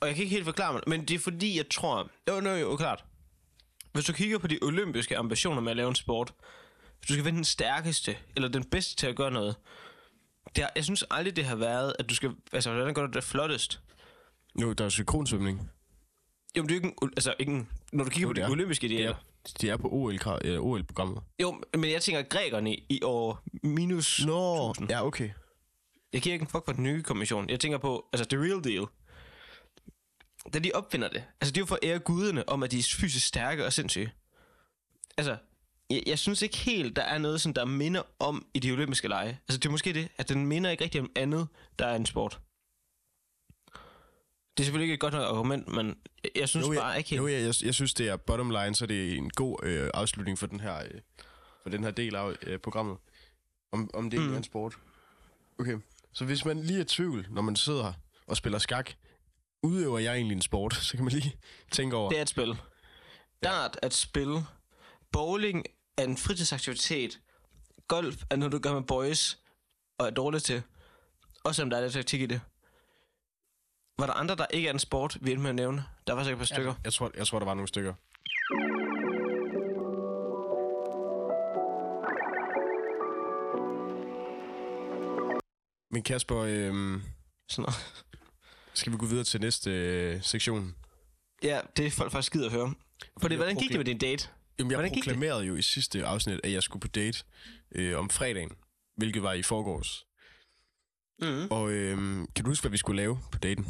[0.00, 2.10] Og jeg kan ikke helt forklare mig, men det er fordi, jeg tror...
[2.28, 3.04] Jo, no, jo, klart.
[3.92, 6.34] Hvis du kigger på de olympiske ambitioner med at lave en sport,
[6.98, 9.56] hvis du skal være den stærkeste, eller den bedste til at gøre noget,
[10.56, 12.30] det har, jeg synes aldrig, det har været, at du skal...
[12.52, 13.80] Altså, hvordan gør du det flottest?
[14.62, 15.70] Jo, der er synkronsvømning.
[16.56, 18.32] Jo, men det er jo ikke en, altså, ikke en, når du kigger Jo, på
[18.34, 18.50] det de er.
[18.50, 19.14] olympiske Det idealer.
[19.14, 21.22] er, de er på OL, eller OL-programmet.
[21.42, 24.24] Jo, men jeg tænker grækerne i, i år minus...
[24.26, 24.90] Nå, 1000.
[24.90, 25.30] ja, okay.
[26.12, 27.50] Jeg giver ikke en fuck for den nye kommission.
[27.50, 28.86] Jeg tænker på, altså the real deal.
[30.52, 31.24] Da de opfinder det.
[31.40, 34.12] Altså det er jo for ære guderne om, at de er fysisk stærke og sindssyge.
[35.16, 35.36] Altså,
[35.90, 39.08] jeg, jeg synes ikke helt, der er noget, sådan, der minder om i de olympiske
[39.08, 39.40] lege.
[39.48, 41.48] Altså det er måske det, at den minder ikke rigtig om andet,
[41.78, 42.40] der er en sport.
[44.56, 45.96] Det er selvfølgelig ikke et godt nok argument, men
[46.36, 47.20] jeg, synes Jo, bare jeg, ikke helt...
[47.20, 49.90] jo, jeg, jeg, jeg synes, det er bottom line, så det er en god øh,
[49.94, 51.00] afslutning for den her, øh,
[51.62, 52.96] for den her del af øh, programmet.
[53.72, 54.20] Om, om det.
[54.20, 54.32] Mm.
[54.32, 54.78] er en sport.
[55.58, 55.76] Okay,
[56.12, 57.92] så hvis man lige er i tvivl, når man sidder
[58.26, 58.90] og spiller skak,
[59.62, 61.36] udøver jeg egentlig en sport, så kan man lige
[61.70, 62.08] tænke over.
[62.08, 62.56] Det er et spil.
[63.42, 64.44] Dart er et spil.
[65.12, 65.64] Bowling
[65.98, 67.20] er en fritidsaktivitet.
[67.88, 69.38] Golf er noget, du gør med boys
[69.98, 70.62] og er dårlig til.
[71.44, 72.40] Også selvom der er lidt taktik i det.
[73.98, 75.84] Var der andre, der ikke er en sport, vi endte med at nævne?
[76.06, 76.74] Der var sikkert et par stykker.
[76.84, 77.94] Jeg tror, jeg tror, der var nogle stykker.
[85.92, 87.00] Men Kasper, øh,
[87.48, 87.74] Sådan noget.
[88.74, 90.74] skal vi gå videre til næste øh, sektion?
[91.42, 92.74] Ja, det er folk faktisk skider at høre.
[93.20, 94.28] Fordi, jeg hvordan gik det med din date?
[94.58, 95.04] Jamen, jeg Hvordan det?
[95.04, 97.24] proklamerede jo i sidste afsnit, at jeg skulle på date
[97.74, 98.50] øh, om fredagen,
[98.96, 100.06] hvilket var i forgårs.
[101.22, 101.48] Mm.
[101.50, 101.96] Og øh,
[102.34, 103.64] kan du huske, hvad vi skulle lave på daten?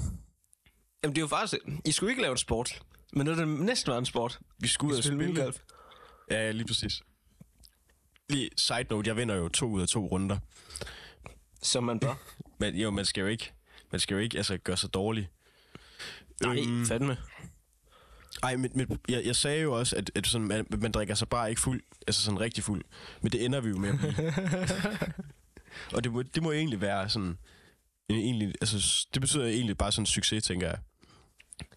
[1.02, 1.62] Jamen, det er jo faktisk...
[1.84, 2.82] I skulle ikke lave en sport.
[3.12, 4.38] Men er det næsten været en sport.
[4.58, 5.52] Vi skulle ud og Spille spille.
[6.30, 7.02] Ja, lige præcis.
[8.28, 10.38] Lige side note, jeg vinder jo to ud af to runder.
[11.62, 12.14] Som man bør.
[12.60, 13.52] Men jo, man skal jo ikke,
[13.92, 15.28] man skal jo ikke altså, gøre sig dårlig.
[16.42, 17.16] Nej, Øhm, fandme.
[18.42, 21.28] Ej, men, men jeg, jeg sagde jo også, at, at sådan, man, man drikker sig
[21.28, 22.84] bare ikke fuld, altså sådan rigtig fuld.
[23.20, 24.32] Men det ender vi jo med at blive.
[25.94, 27.38] Og det må, det må egentlig være sådan...
[28.08, 30.78] En, egentlig, altså, det betyder egentlig bare sådan succes, tænker jeg.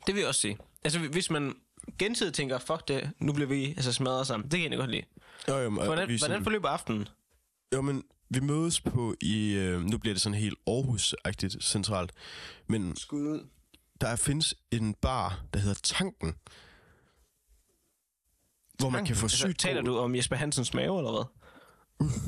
[0.08, 0.58] Det vil jeg også sige.
[0.84, 1.56] Altså, hvis man
[2.00, 4.52] gensidigt tænker, fuck det, nu bliver vi altså smadret sammen.
[4.52, 5.04] Det kan jeg godt lide.
[5.48, 7.08] Jo, jo, og Hvordan, vi er sådan- hvordan forløber aftenen?
[7.74, 9.54] Jo, men vi mødes på i...
[9.54, 12.12] Øh, nu bliver det sådan helt Aarhus-agtigt centralt.
[12.68, 13.48] Men Skud ud.
[14.02, 16.34] der findes en bar, der hedder Tanken.
[18.80, 21.26] hvor man kan få Altså, sygt taler god- du om Jesper Hansens mave, eller hvad?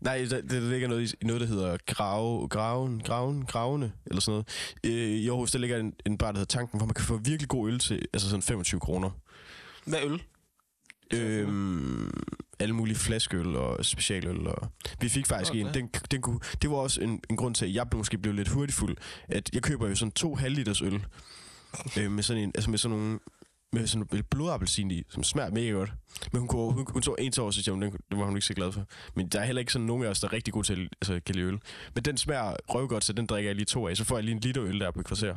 [0.00, 4.20] Nej, der, der ligger noget i i noget, der hedder grave, graven, graven, gravene, eller
[4.20, 4.48] sådan noget.
[4.96, 7.16] Øh, I Aarhus, der ligger en, en bar, der hedder Tanken, hvor man kan få
[7.16, 9.10] virkelig god øl til, altså sådan 25 kroner.
[9.86, 10.22] Hvad øl?
[11.14, 12.10] Øhm,
[12.58, 14.46] alle mulige flaskeøl og specialøl.
[14.46, 14.68] Og
[15.00, 15.60] vi fik faktisk Okay.
[15.60, 15.74] en.
[15.74, 18.48] Den, den kunne, det var også en, en grund til, at jeg måske blev lidt
[18.48, 18.96] hurtigfuld.
[19.28, 21.04] At jeg køber jo sådan to halvliters øl.
[21.98, 23.18] øh, med sådan en, altså med sådan nogle
[23.72, 25.92] med sådan en blodappelsin i, som smager mega godt.
[26.32, 28.24] Men hun, kunne, hun, hun tog en til år, så siger hun, den, den var
[28.24, 28.84] hun ikke så glad for.
[29.14, 31.20] Men der er heller ikke sådan nogen af os, der er rigtig god til altså,
[31.26, 31.58] kan lide øl.
[31.94, 33.96] Men den smager røvgodt, så den drikker jeg lige to af.
[33.96, 35.36] Så får jeg lige en liter øl der på kvarter.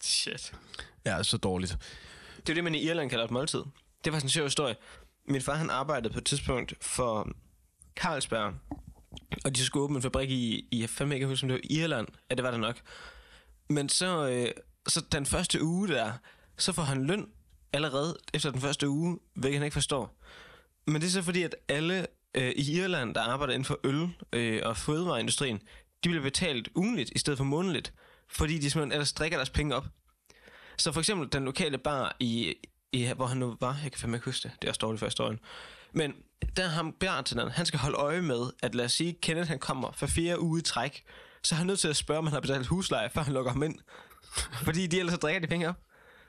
[0.00, 0.52] Shit.
[1.06, 1.76] Ja, så dårligt.
[2.36, 3.62] Det er det, man i Irland kalder et måltid.
[4.04, 4.74] Det var sådan en sjov historie.
[5.30, 7.28] Min far, han arbejdede på et tidspunkt for
[7.96, 8.54] Carlsberg.
[9.44, 11.76] Og de skulle åbne en fabrik i, i jeg fandme ikke huske, om det var
[11.76, 12.08] Irland.
[12.30, 12.80] Ja, det var det nok.
[13.70, 14.50] Men så, øh,
[14.88, 16.12] så den første uge der,
[16.56, 17.28] så får han løn
[17.72, 20.18] allerede efter den første uge, hvilket han ikke forstår.
[20.86, 24.08] Men det er så fordi, at alle øh, i Irland, der arbejder inden for øl
[24.32, 25.56] øh, og fødevareindustrien,
[26.04, 27.94] de bliver betalt ugenligt i stedet for månedligt,
[28.28, 29.86] fordi de simpelthen ellers drikker deres penge op.
[30.76, 32.54] Så for eksempel den lokale bar i,
[32.92, 34.98] i hvor han nu var, jeg kan fandme ikke huske det, det er også dårligt
[34.98, 35.38] for historien.
[35.92, 36.14] Men
[36.56, 39.58] der er ham bartenderen, han skal holde øje med, at lad os sige, Kenneth han
[39.58, 41.04] kommer for fire uger i træk,
[41.42, 43.52] så er han nødt til at spørge, om han har betalt husleje, før han lukker
[43.52, 43.78] ham ind.
[44.66, 45.76] Fordi de ellers så drikker de penge op.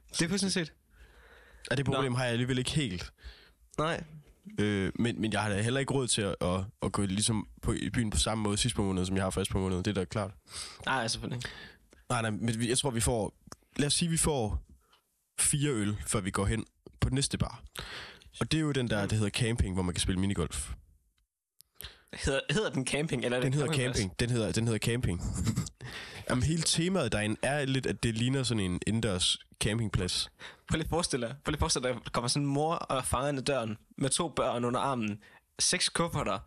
[0.10, 0.74] Det er på sådan set.
[1.72, 3.14] Og det problem har jeg alligevel ikke helt.
[3.78, 4.03] Nej.
[4.60, 7.47] Øh, men, men jeg har da heller ikke råd til at, at, at gå ligesom
[7.62, 9.86] på, i byen på samme måde sidste på måneden, som jeg har først på måneden.
[9.86, 10.32] Det er da klart.
[10.86, 11.49] Nej, selvfølgelig ikke.
[12.10, 13.34] Nej, nej, men jeg tror, vi får...
[13.78, 14.68] Lad os sige, vi får
[15.41, 16.65] fire øl, før vi går hen
[16.99, 17.63] på den næste bar.
[18.39, 20.71] Og det er jo den der, der hedder camping, hvor man kan spille minigolf.
[22.13, 23.97] Hedder, hedder den camping, eller er det Den en hedder campingplads?
[23.97, 24.19] camping.
[24.19, 25.21] Den hedder, den hedder camping.
[26.29, 30.29] Jamen, hele temaet derinde er lidt, at det ligner sådan en indendørs campingplads.
[30.69, 32.75] Prøv lige at forestille dig, prøv lige at forestille dig, der kommer sådan en mor
[32.75, 35.19] og far ind ad døren med to børn under armen,
[35.59, 36.39] seks kufferter,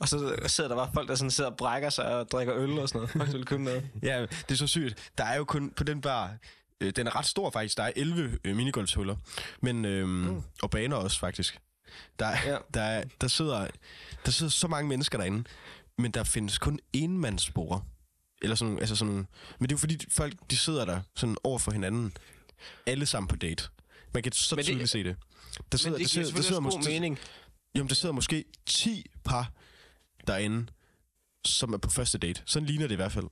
[0.00, 2.78] og så sidder der bare folk, der sådan sidder og brækker sig og drikker øl
[2.78, 3.10] og sådan noget.
[3.10, 3.88] Fuck, det kunne noget.
[4.02, 5.10] Ja, det er så sygt.
[5.18, 6.36] Der er jo kun på den bar...
[6.80, 7.76] Øh, den er ret stor faktisk.
[7.76, 9.16] Der er 11 øh, minigolfshuller.
[9.62, 10.42] Men, øhm, mm.
[10.62, 11.58] Og baner også faktisk.
[12.18, 12.58] Der, er, Ja.
[12.74, 13.66] der, er, der, sidder,
[14.24, 15.44] der sidder så mange mennesker derinde.
[15.98, 17.82] Men der findes kun enmandsspore.
[18.42, 19.26] Eller sådan, altså sådan, men
[19.60, 22.16] det er jo fordi, folk de sidder der sådan over for hinanden.
[22.86, 23.64] Alle sammen på date.
[24.14, 25.16] Man kan så Men det- tydeligt se det.
[25.72, 27.18] Der sidder, Men det der giver sidder, der sidder, selvfølgelig også god måske, mening.
[27.74, 29.52] jamen, der sidder måske 10 par
[30.26, 30.66] derinde,
[31.44, 32.42] som er på første date.
[32.46, 33.26] Sådan ligner det i hvert fald.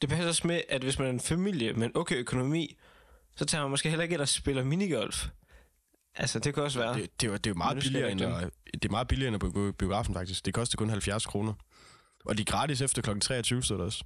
[0.00, 2.76] Det passer også med, at hvis man er en familie med en okay økonomi,
[3.36, 5.26] så tager man måske heller ikke ind og spiller minigolf.
[6.14, 6.94] Altså, det kan også være.
[6.94, 9.44] Det, det, jo- det er jo meget billigere, end at, det er meget billigere end
[9.44, 10.44] at gå i biografen, faktisk.
[10.46, 11.54] Det koster kun 70 kroner.
[12.24, 13.18] Og de er gratis efter kl.
[13.20, 14.04] 23, så er det også.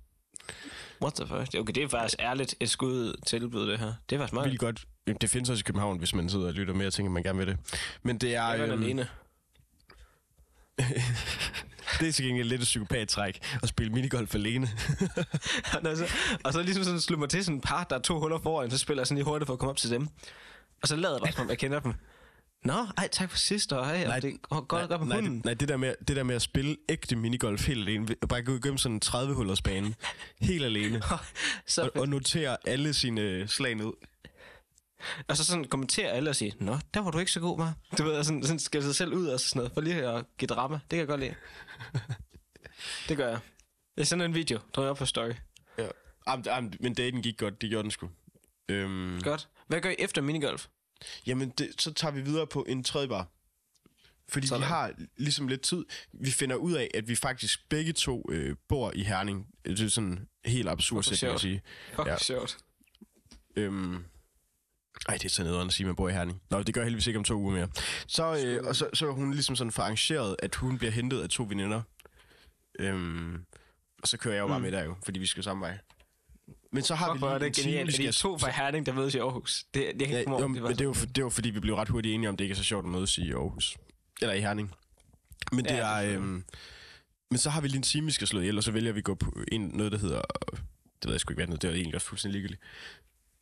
[1.03, 1.61] What the fuck?
[1.61, 3.95] Okay, det er faktisk ærligt et skud tilbud, det her.
[4.11, 4.47] Det er faktisk meget.
[4.49, 4.85] Vildt godt.
[5.21, 7.23] Det findes også i København, hvis man sidder og lytter med og tænker, at man
[7.23, 7.57] gerne vil det.
[8.03, 9.09] Men det er, Jeg øhm, alene.
[12.01, 14.69] det er til gengæld lidt et psykopat-træk at spille minigolf alene.
[15.91, 16.07] og, så,
[16.45, 18.71] og så ligesom sådan slå mig til sådan et par, der er to huller foran,
[18.71, 20.09] så spiller jeg sådan lige hurtigt for at komme op til dem.
[20.83, 21.95] Og så lader jeg bare, som om jeg kender dem.
[22.65, 25.17] Nå, ej, tak for sidst, og hej, Nej, nej, det går godt godt med nej,
[25.17, 25.37] hunden.
[25.37, 28.43] det, nej det, der med, det der med at spille ægte minigolf helt alene, bare
[28.43, 29.95] gå igennem sådan en 30-hullers bane,
[30.49, 31.03] helt alene,
[31.67, 33.93] så, og, og notere alle sine slag ned.
[35.29, 37.75] og så sådan kommenterer alle og siger, Nå, der var du ikke så god, var.
[37.99, 40.47] Du ved, sådan, sådan skal sig selv ud og sådan noget, for lige at give
[40.47, 40.75] drama.
[40.75, 41.35] Det kan jeg godt lide.
[43.09, 43.39] det gør jeg.
[43.97, 45.33] Jeg sender en video, tror jeg på story.
[45.79, 45.89] Ja.
[46.27, 48.11] Am, am, men daten gik godt, det gjorde den sgu.
[48.69, 49.49] Øhm, Godt.
[49.67, 50.67] Hvad gør I efter minigolf?
[51.27, 53.29] Jamen, det, så tager vi videre på en tredje bar.
[54.29, 54.61] Fordi Sådan.
[54.61, 55.85] Vi har ligesom lidt tid.
[56.13, 59.47] Vi finder ud af, at vi faktisk begge to øh, bor i Herning.
[59.65, 61.41] Det er sådan helt absurd Fuck, sjovt.
[61.41, 61.63] sige.
[61.97, 62.19] Fuck, ja.
[62.19, 62.59] sjovt.
[63.57, 64.05] Øhm,
[65.09, 66.43] ej, det er så nederen at sige, at man bor i Herning.
[66.51, 67.69] Nå, det gør jeg heldigvis ikke om to uger mere.
[68.07, 71.21] Så, øh, og så, så er hun ligesom sådan for arrangeret, at hun bliver hentet
[71.23, 71.83] af to veninder.
[72.79, 73.45] Øhm,
[74.03, 74.63] og så kører jeg jo bare Mm.
[74.63, 75.79] med der jo, fordi vi skal samme vej.
[76.73, 77.87] Men så har Fuck, vi lige er det en genialt.
[77.87, 79.65] vi Det er skal- to fra Herning, der mødes i Aarhus.
[79.75, 80.47] Det, det kan Ja, ikke jo, over.
[80.47, 82.53] men bare det var, det var fordi, vi blev ret hurtigt enige om, det ikke
[82.53, 83.77] er så sjovt at mødes i Aarhus.
[84.21, 84.73] Eller i Herning.
[85.53, 86.01] Men det Ja, er...
[86.01, 86.17] selvfølgelig.
[86.29, 86.45] Øhm,
[87.31, 88.99] men så har vi lige en time, vi skal slå ihjel, og så vælger vi
[88.99, 90.21] at gå på en, noget, der hedder...
[90.51, 91.69] Det ved jeg sgu ikke, hvad det hedder.
[91.69, 92.63] Det er egentlig også fuldstændig ligegyldigt.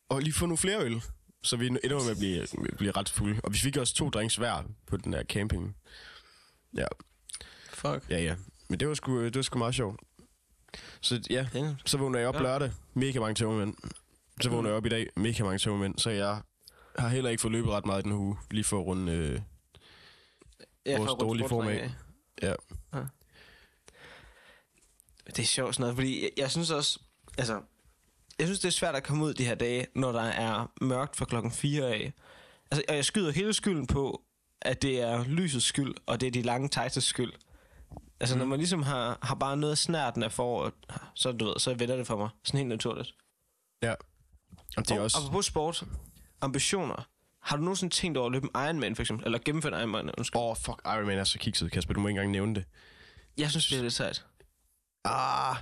[0.09, 1.01] Og lige få nogle flere øl,
[1.43, 3.41] så vi ender med at blive, blive ret fulde.
[3.43, 5.75] Og vi fik også to drinks hver på den der camping.
[6.77, 6.85] Ja,
[7.73, 8.09] Fuck.
[8.09, 8.35] ja, ja.
[8.69, 9.99] Men det var sgu, det var sgu meget sjovt.
[11.01, 11.47] Så ja,
[11.85, 12.41] så vågner jeg op Ja.
[12.41, 12.71] lørdag.
[12.93, 13.75] Mega mange tømmermænd.
[14.41, 15.09] Så vågner jeg op i dag.
[15.15, 15.97] Mega mange tømmermænd.
[15.99, 16.41] Så jeg
[16.97, 18.37] har heller ikke fået løbet ret meget i den uge.
[18.51, 19.11] Lige for at runde...
[19.11, 19.39] Øh,
[20.85, 21.91] Ja, Vores dårlige form af.
[22.41, 22.53] Ja.
[22.93, 22.99] ja.
[25.27, 26.99] Det er sjovt sådan noget, fordi jeg, jeg synes også,
[27.37, 27.61] altså,
[28.41, 31.15] jeg synes det er svært at komme ud de her dage, når der er mørkt
[31.15, 32.13] fra klokken 4 af.
[32.71, 34.21] Altså, og jeg skyder hele skylden på,
[34.61, 37.31] at det er lysets skyld, og det er de lange tights skyld.
[38.19, 38.39] Altså, mm.
[38.39, 40.73] når man ligesom har, har bare noget af snærten af foråret,
[41.15, 42.29] så, du ved, så vender det for mig.
[42.43, 43.15] Sådan helt naturligt.
[43.83, 43.93] Ja.
[44.77, 45.17] Og det er og, også...
[45.17, 45.83] Apropos sport,
[46.41, 47.07] ambitioner.
[47.41, 49.25] Har du nogensinde tænkt over at løbe en Ironman, for eksempel?
[49.25, 50.41] Eller gennemføre en Ironman, undskyld.
[50.41, 51.93] Åh, oh, fuck, Iron Man er så kikset, Kasper.
[51.93, 52.65] Du må ikke engang nævne det.
[53.37, 54.25] Jeg synes, det er lidt sejt.
[55.05, 55.55] Ah,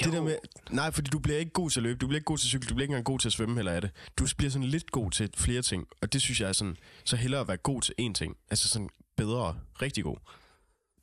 [0.00, 0.04] Jo.
[0.04, 0.36] det der med...
[0.70, 2.68] Nej, fordi du bliver ikke god til at løbe, du bliver ikke god til cykle,
[2.68, 3.90] du bliver ikke engang god til at svømme heller af det.
[4.18, 6.76] Du bliver sådan lidt god til flere ting, og det synes jeg er sådan...
[7.04, 8.36] Så hellere at være god til én ting.
[8.50, 10.16] Altså sådan bedre, rigtig god.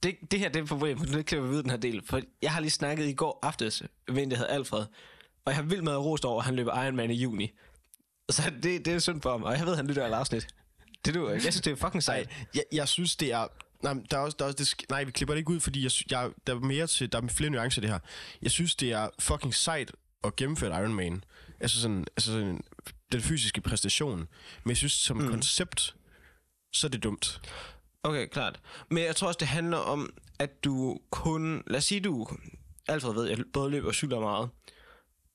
[0.03, 2.01] Det, det her det er et problem, for nu kan vi vide den her del.
[2.05, 4.85] For jeg har lige snakket i går aftes med en, der hedder Alfred.
[5.45, 7.51] Og jeg har vildt meget rost over, at han løber Ironman i juni.
[8.29, 10.47] Så det, det er synd for ham, og jeg ved, at han lytter alle afsnit.
[11.05, 12.29] Det du, jeg synes, det er fucking sejt.
[12.55, 13.47] Jeg, jeg synes, det er...
[13.83, 15.83] Nej, der er også, der er også det, nej, vi klipper det ikke ud, fordi
[15.83, 17.99] jeg, jeg, der er mere til, der er flere nuancer i det her.
[18.41, 19.91] Jeg synes, det er fucking sejt
[20.23, 21.23] at gennemføre et Iron Man.
[21.59, 22.61] Altså sådan, altså sådan
[23.11, 24.27] den fysiske præstation.
[24.63, 25.29] Men jeg synes, som mm.
[25.29, 25.95] koncept,
[26.73, 27.41] så er det dumt.
[28.03, 28.59] Okay, klart.
[28.89, 31.63] Men jeg tror også, det handler om, at du kun...
[31.67, 32.27] Lad os sige, du...
[32.87, 34.49] Alfred ved, jeg både løber og cykler meget.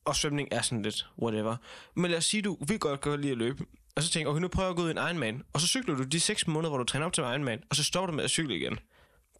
[0.05, 1.57] Og svømning er sådan lidt whatever.
[1.95, 3.65] Men lad os sige, du vil godt godt lide at løbe.
[3.97, 5.43] Og så tænker okay, nu prøver jeg at gå ud i en Ironman.
[5.53, 7.63] Og så cykler du de 6 måneder, hvor du træner op til Ironman.
[7.71, 8.73] Og så stopper du med at cykle igen.
[8.73, 8.81] Det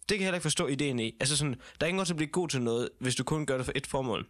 [0.09, 1.17] kan jeg heller ikke forstå ideen i.
[1.19, 3.45] Altså sådan, der er ingen grund til at blive god til noget, hvis du kun
[3.45, 4.27] gør det for et formål.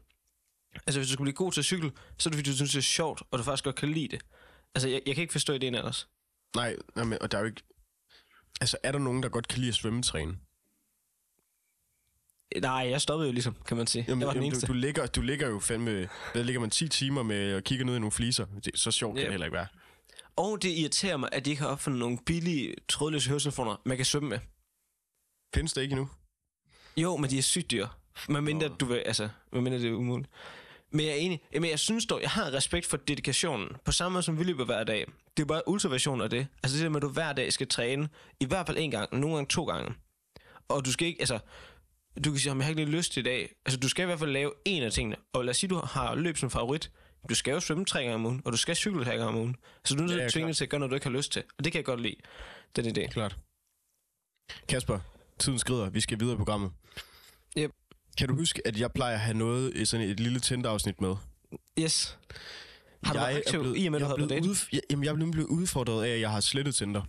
[0.87, 2.71] Altså hvis du skulle blive god til at cykle, så er det fordi, du synes,
[2.71, 4.21] det er sjovt, og du faktisk godt kan lide det.
[4.75, 6.07] Altså, jeg, jeg kan ikke forstå ideen ellers.
[6.55, 7.61] Nej, nej men, og der er jo ikke...
[8.61, 10.37] Altså, er der nogen, der godt kan lide at svømmetræne?
[12.61, 14.05] Nej, jeg stoppede jo ligesom, kan man sige.
[14.07, 14.67] Jamen, jeg var den jamen, eneste.
[14.67, 16.09] du, du, ligger, du ligger jo fandme...
[16.33, 18.45] Der ligger man 10 timer med at kigge ned i nogle fliser.
[18.65, 19.23] Det, så sjovt kan Ja.
[19.23, 19.67] det heller ikke være.
[20.37, 24.05] Og det irriterer mig, at de ikke har opfundet nogle billige, trådløse høretelefoner, man kan
[24.05, 24.39] svømme med.
[25.55, 26.09] Findes det ikke endnu?
[26.97, 27.89] Jo, men de er sygt dyre.
[28.29, 30.29] Men mindre, du vil, altså, men mindre det er umuligt.
[30.91, 31.41] Men jeg er enig.
[31.53, 33.69] Men jeg synes dog, jeg har respekt for dedikationen.
[33.85, 35.05] På samme måde som vi løber hver dag.
[35.37, 36.47] Det er bare ultraversion af det.
[36.63, 38.09] Altså det der med, at du hver dag skal træne.
[38.39, 39.93] I hvert fald en gang, nogle gange to gange.
[40.67, 41.39] Og du skal ikke, altså...
[42.25, 43.55] Du kan sige, at jeg har ikke lige lyst i dag.
[43.65, 45.15] Altså, du skal i hvert fald lave en af tingene.
[45.33, 46.91] Og lad os sige, du har løb som favorit.
[47.29, 49.35] Du skal jo svømme tre gange om ugen, og du skal cykle tre gange om
[49.35, 49.55] ugen.
[49.85, 50.49] Så du er nødt Ja, til ja, at tvinge klart.
[50.53, 51.43] dig til at gøre noget, du ikke har lyst til.
[51.57, 52.15] Og det kan jeg godt lide,
[52.75, 53.07] den idé.
[53.07, 53.35] Klart.
[54.69, 54.99] Kasper,
[55.39, 55.89] tiden skrider.
[55.89, 56.71] Vi skal videre i programmet.
[57.57, 57.71] Yep.
[58.17, 61.15] Kan du huske, at jeg plejer at have noget i sådan et lille Tinder-afsnit med?
[61.79, 62.17] Yes.
[63.03, 65.03] Har du jeg været aktiv, blevet, i og med, du været blevet udf- jeg, jamen,
[65.03, 67.01] jeg er blevet udfordret af, at jeg har slettet Tinder.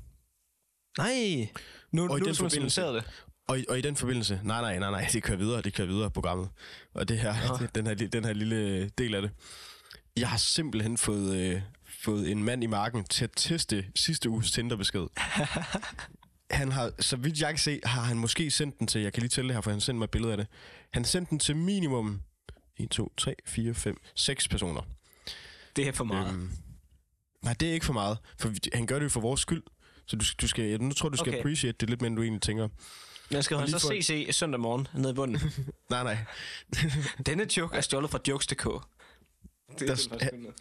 [0.98, 1.48] Nej.
[1.92, 3.04] Nu, Og i nu er du forbindelse- det.
[3.48, 5.88] Og, i- og i den forbindelse, nej, nej, nej, nej, det kører videre, det kører
[5.88, 6.48] videre, programmet.
[6.94, 7.66] Og det her, Nå.
[7.74, 9.30] den, her, den her lille del af det.
[10.16, 11.60] Jeg har simpelthen fået, øh,
[12.02, 15.06] fået en mand i marken til at teste sidste uges Tinder-besked.
[16.50, 19.20] han har, så vidt jeg kan se, har han måske sendt den til, jeg kan
[19.20, 20.46] lige tælle det her, for han sendte mig et billede af det.
[20.92, 22.20] Han sendte den til minimum
[22.76, 24.82] 1, 2, 3, 4, 5, 6 personer.
[25.76, 26.28] Det er for meget.
[26.34, 26.50] Øhm,
[27.42, 29.62] nej, det er ikke for meget, for han gør det jo for vores skyld.
[30.06, 31.38] Så du, du skal, jeg, nu tror du skal Okay.
[31.38, 32.68] appreciate det lidt mere, end du egentlig tænker.
[33.30, 35.40] Men skal han lige så for- CC søndag morgen nede i bunden?
[35.90, 36.18] Nej, nej.
[37.26, 38.66] Denne joke er stjålet fra jokes.dk.
[39.78, 40.52] Det Der- spændende.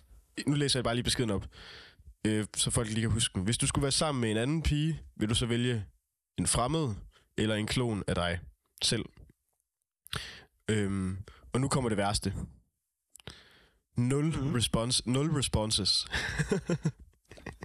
[0.47, 1.45] nu læser jeg bare lige beskeden op,
[2.27, 3.43] øh, så folk lige kan huske den.
[3.43, 5.85] Hvis du skulle være sammen med en anden pige, vil du så vælge
[6.37, 6.95] en fremmed
[7.37, 8.39] eller en klon af dig
[8.83, 9.05] selv?
[10.69, 11.17] Øhm,
[11.53, 12.33] og nu kommer det værste.
[13.97, 14.53] Nul, mm.
[14.53, 16.07] response, nul responses.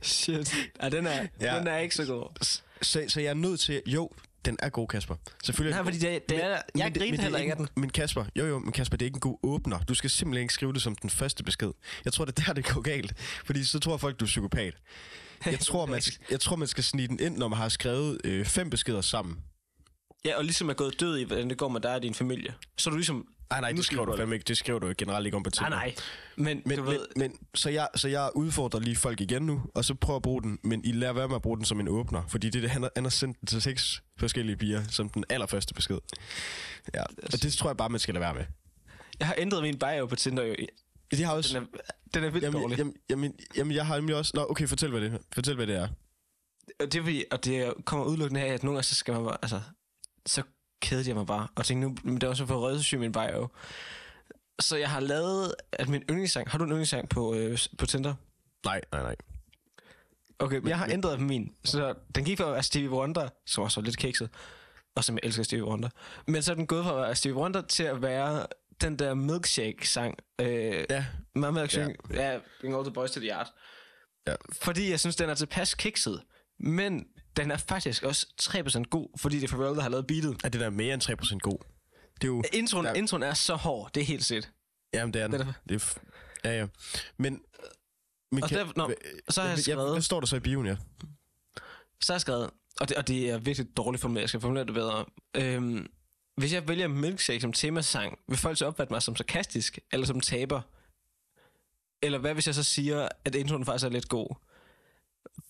[0.03, 0.55] Shit.
[0.83, 1.59] Ja, den er, ja.
[1.59, 2.45] den er ikke så god.
[2.83, 3.83] Så, så jeg er nødt til...
[3.87, 4.11] Jo,
[4.45, 5.15] den er god, Kasper.
[5.45, 7.65] Selvfølgelig Nej, fordi det, det er, jeg Men men griner er heller ikke af en-
[7.67, 7.81] den.
[7.81, 9.79] Men Kasper, jo jo, men Kasper, det er ikke en god åbner.
[9.79, 11.71] Du skal simpelthen ikke skrive det som den første besked.
[12.05, 13.15] Jeg tror, det er der, det går galt.
[13.45, 14.75] Fordi så tror folk, du er psykopat.
[15.47, 18.47] Jeg tror, man, jeg tror, man skal snige den ind, når man har skrevet øh,
[18.47, 19.39] fem beskeder sammen.
[20.25, 22.55] Ja, og ligesom er gået død i, hvordan det går med dig og din familie.
[22.79, 23.27] Så er du ligesom...
[23.51, 24.45] Nej, nej, Nu det skriver du fandme ikke.
[24.45, 25.71] Det skriver du generelt ikke om på Tinder.
[25.71, 25.95] Nej, nej.
[26.37, 27.07] Men, Men, du men, ved...
[27.17, 30.43] men så, jeg, så jeg udfordrer lige folk igen nu, og så prøver at bruge
[30.43, 32.71] den, men I lader være med at bruge den som en åbner, fordi det, det
[32.71, 35.99] han, har, han har sendt den til seks forskellige piger, som den allerførste besked.
[36.95, 38.45] Ja, og det tror jeg bare, man skal lade være med.
[39.19, 40.55] Jeg har ændret min bio på Tinder jo.
[41.11, 41.55] Det har også...
[41.59, 42.79] Den er, den er vildt Jamen, dårlig.
[42.79, 44.33] jamen, jamen, jamen, jeg har nemlig også...
[44.35, 45.19] Nå, okay, fortæl, hvad det er.
[45.33, 45.89] Fortæl, hvad det er.
[46.81, 49.37] Og det er og det kommer udelukkende af, at nogle gange så skal man bare,
[49.43, 49.61] altså,
[50.27, 50.43] så
[50.81, 53.49] kedede jeg mig bare, og tænkte nu, det er også for rødsyg min bio.
[54.61, 58.15] Så jeg har lavet, at min yndlingssang, har du en yndlingssang på, øh, på Tinder?
[58.65, 59.17] Nej, nej, nej.
[60.39, 61.55] Okay, men jeg har men- ændret min.
[61.65, 64.31] Så den gik fra at være Stevie Wonder, som også var lidt kikset,
[64.97, 65.89] og som jeg elsker Stevie Wonder.
[66.27, 68.47] Men så er den gået fra at være Stevie Wonder til at være
[68.81, 70.19] den der milkshake-sang.
[70.41, 71.95] Øh, Ja, My milkshake.
[72.11, 73.53] Ja, yeah, Bring All the Boys to the Yard.
[74.27, 74.35] Ja.
[74.63, 76.23] Fordi jeg synes, den er tilpas kikset.
[76.61, 77.07] Men
[77.37, 80.37] den er faktisk også 3% god, fordi det er Pharrell, der har lavet beatet.
[80.45, 81.59] er det der mere end 3% god?
[82.15, 82.43] Det er jo...
[82.53, 82.93] Introen, Ja.
[82.93, 84.51] introen er så hård, det er helt set.
[84.95, 85.41] Jamen, det er den.
[85.41, 85.99] Det er Det er f-
[86.45, 86.67] ja, ja.
[87.17, 87.41] Men
[88.33, 88.93] Men Og kan- der- nå,
[89.29, 90.77] så har jeg ja, skrevet- Hvad står der så i bioen, ja?
[92.01, 92.51] Så har jeg skrevet,
[92.81, 95.05] og det, og det er virkelig dårligt formuleret, jeg skal formulere det bedre.
[95.37, 95.87] Øhm,
[96.37, 100.21] hvis jeg vælger Milkshake som temasang, vil folk så opfatte mig som sarkastisk, eller som
[100.21, 100.61] taber?
[102.03, 104.37] Eller hvad hvis jeg så siger, at introen faktisk er lidt god?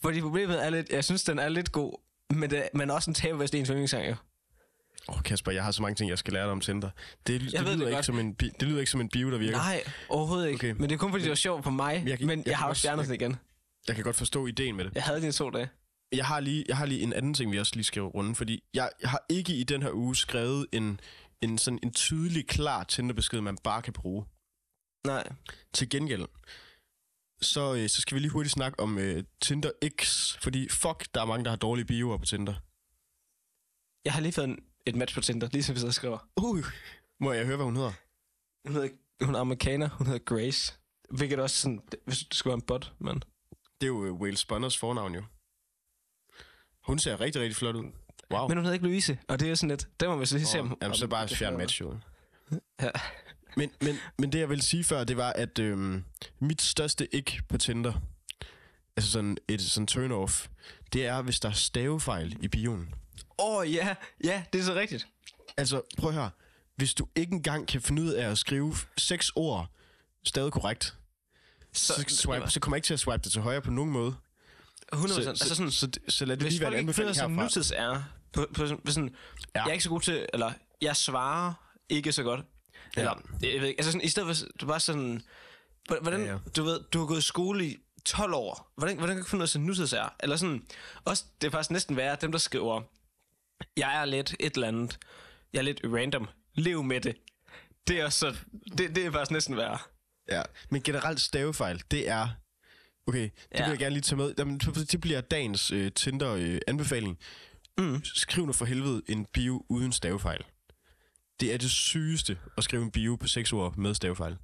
[0.03, 2.01] Fordi problemet er lidt, jeg synes, den er lidt god,
[2.35, 4.15] men det, men også en taber, hvis det er en yndlingssang, jo.
[5.09, 6.91] Åh, oh, Kasper, jeg har så mange ting, jeg skal lære dig om Tinder.
[7.27, 8.05] Det, det, Jeg lyder det ikke godt.
[8.05, 9.57] som en, det lyder ikke som en bio, der virker.
[9.57, 10.57] Nej, overhovedet ikke.
[10.57, 10.71] Okay.
[10.81, 12.59] Men det er kun fordi, det var sjovt for mig, Jeg jeg, men jeg jeg,
[12.59, 13.37] har også fjernet den igen.
[13.89, 14.95] Jeg kan godt forstå ideen med det.
[14.95, 15.69] Jeg havde den i to dage.
[16.13, 18.63] Jeg har lige, jeg har lige en anden ting, vi også lige skal runde, fordi
[18.75, 21.01] jeg, jeg har ikke i den her uge skrevet en,
[21.43, 24.25] en, sådan en tydelig, klar Tinder-besked, man bare kan bruge.
[25.07, 25.29] Nej.
[25.73, 26.25] Til gengæld,
[27.43, 29.71] så, øh, så skal vi lige hurtigt snakke om øh, Tinder
[30.01, 32.55] X, fordi fuck, der er mange, der har dårlige bioer på Tinder.
[34.05, 36.19] Jeg har lige fået en, et match på Tinder, lige som vi sidder og skriver.
[36.37, 36.65] Uh,
[37.21, 37.93] må jeg høre, hvad hun hedder?
[38.67, 38.89] Hun, hedder,
[39.25, 40.75] hun er amerikaner, hun hedder Grace.
[41.11, 43.23] Hvilket også sådan, hvis det skulle være en bot, men...
[43.81, 45.23] Det er jo øh, Wales Sponners fornavn, jo.
[46.87, 47.85] Hun ser rigtig, rigtig flot ud.
[48.33, 48.49] Wow.
[48.49, 49.89] Men hun hedder ikke Louise, og det er sådan lidt...
[50.01, 50.73] Det må vi så lige se, om...
[50.73, 51.99] Oh, jamen, så bare fjern match, jo.
[52.81, 52.91] Ja.
[53.57, 56.05] Men, men, men det, jeg ville sige før, det var, at øhm,
[56.39, 57.93] mit største ikke på Tinder,
[58.97, 60.47] altså sådan et sådan turn-off,
[60.93, 62.95] det er, hvis der er stavefejl i bioen.
[63.39, 63.95] Åh, oh, ja,
[64.25, 65.07] ja, det er så rigtigt.
[65.57, 66.31] Altså, prøv høre.
[66.77, 69.67] Hvis du ikke engang kan finde ud af at skrive seks ord
[70.25, 70.97] stadig korrekt,
[71.73, 73.91] så, så, swipe, så kommer jeg ikke til at swipe det til højre på nogen
[73.91, 74.15] måde.
[74.93, 76.93] 100 Så, altså sådan, så, så, så lad det hvis lige være folk en ikke
[76.93, 77.43] finder anbefaling som herfra.
[77.45, 79.15] nutids er, på, på, sådan- på sådan,
[79.55, 79.61] ja.
[79.63, 81.53] jeg er ikke så god til, eller jeg svarer
[81.89, 82.41] ikke så godt.
[82.97, 83.01] Ja.
[83.01, 85.23] Eller, jeg ved ikke, altså sådan, i stedet for, du bare sådan,
[86.01, 89.17] hvordan, Ja, ja, du ved, du har gået i skole i 12 år, hvordan, hvordan
[89.17, 90.15] kan du finde af, hvad nutids er?
[90.21, 90.63] Eller sådan,
[91.05, 92.83] også, det er faktisk næsten værre, dem der skriver,
[93.77, 94.99] jeg er lidt et eller andet,
[95.53, 97.17] jeg er lidt random, lev med det.
[97.89, 98.37] Det er også så,
[98.79, 99.79] det, det er faktisk næsten værre.
[100.31, 102.29] Ja, men generelt stavefejl, det er...
[103.07, 103.65] Okay, det ja.
[103.65, 104.35] Vil jeg gerne lige tage med.
[104.39, 107.19] Jamen, det bliver dagens øh, Tinder-anbefaling.
[107.79, 108.05] Mm.
[108.05, 110.45] Skriv nu for helvede en bio uden stavefejl.
[111.41, 114.37] Det er det sygeste at skrive en bio på seks ord med stavefejl.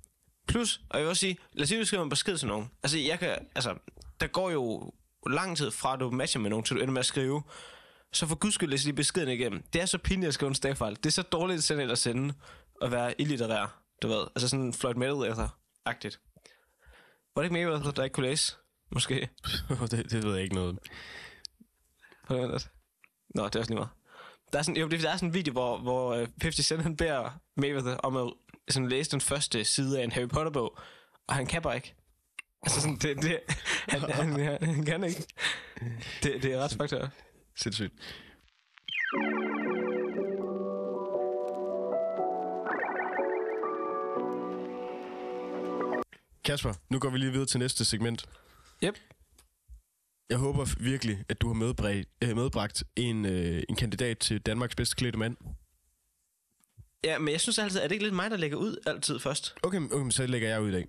[0.48, 2.48] Plus, og jeg vil også sige, lad os sige, at du skriver en besked til
[2.48, 2.70] nogen.
[2.82, 3.74] Altså, jeg kan, altså,
[4.20, 4.92] der går jo
[5.30, 7.42] lang tid fra, at du matcher med nogen, til du ender med at skrive.
[8.12, 9.62] Så for guds skyld, læs lige beskeden igennem.
[9.72, 10.96] Det er så pinligt at skrive en stavefejl.
[10.96, 12.34] Det er så dårligt selv at sende
[12.80, 14.26] og være illitterær, du ved.
[14.34, 16.20] Altså sådan Floyd Mayweather-agtigt.
[17.34, 18.56] Var det ikke Mayweather, der ikke kunne læse?
[18.90, 19.14] Måske.
[19.90, 20.78] det, det ved jeg ikke noget om.
[22.28, 22.60] På den måde.
[23.34, 23.90] Nå, det er også lige meget.
[24.52, 26.96] Der er sådan, jo, der er sådan en video, hvor, hvor øh, 50 Cent han
[26.96, 28.32] beder Mayweather om at
[28.68, 30.78] sådan, læse den første side af en Harry Potter-bog,
[31.28, 31.94] og han kan bare ikke.
[32.62, 33.40] Altså sådan, det, det,
[33.88, 35.26] han, han, han, han kan ikke.
[36.22, 37.08] Det, det er ret fucked up.
[37.56, 37.92] Sindssygt.
[46.44, 48.28] Kasper, nu går vi lige videre til næste segment.
[48.84, 48.98] Yep.
[50.30, 54.74] Jeg håber virkelig, at du har medbragt, øh, medbragt en, øh, en kandidat til Danmarks
[54.74, 55.36] bedste klædte mand.
[57.04, 59.54] Ja, men jeg synes altid, er det ikke lidt mig, der lægger ud altid først?
[59.62, 60.86] Okay, men- okay men så lægger jeg ud i dag.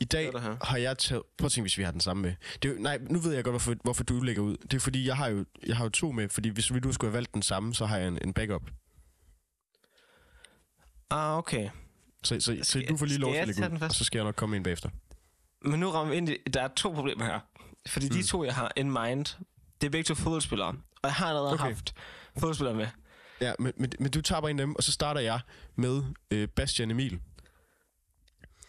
[0.00, 0.64] I dag Hvad er der her?
[0.64, 1.22] har jeg taget...
[1.38, 2.34] Prøv at tænke, hvis vi har den samme med.
[2.62, 4.56] Det er jo, nej, nu ved jeg godt, hvorfor, hvorfor du lægger ud.
[4.56, 6.92] Det er fordi, jeg har jo, jeg har jo to med, fordi hvis vi nu
[6.92, 8.70] skulle have valgt den samme, så har jeg en, en backup.
[11.10, 11.68] Ah, okay.
[12.24, 13.78] Så, så, så Skal- du får lige lov skal til jeg at lægge tage ud,
[13.78, 13.90] først?
[13.90, 14.88] og så skal jeg nok komme ind bagefter.
[15.62, 17.40] Men nu rammer vi ind i, der er to problemer her.
[17.88, 18.14] Fordi mm.
[18.14, 19.24] de to, jeg har in mind,
[19.80, 20.68] det er begge to fodboldspillere.
[20.68, 21.64] Og jeg har allerede Okay.
[21.64, 21.74] okay.
[21.74, 21.94] haft
[22.38, 22.86] fodboldspillere med.
[23.40, 25.40] Ja, men, men, men du tager bare en af dem, og så starter jeg
[25.76, 27.20] med øh, Bastian Emil.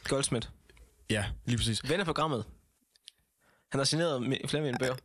[0.04, 0.48] Goldsmith.
[1.10, 1.90] Ja, lige præcis.
[1.90, 2.46] Ven af programmet.
[3.72, 4.96] Han har signeret flere af mine bøger.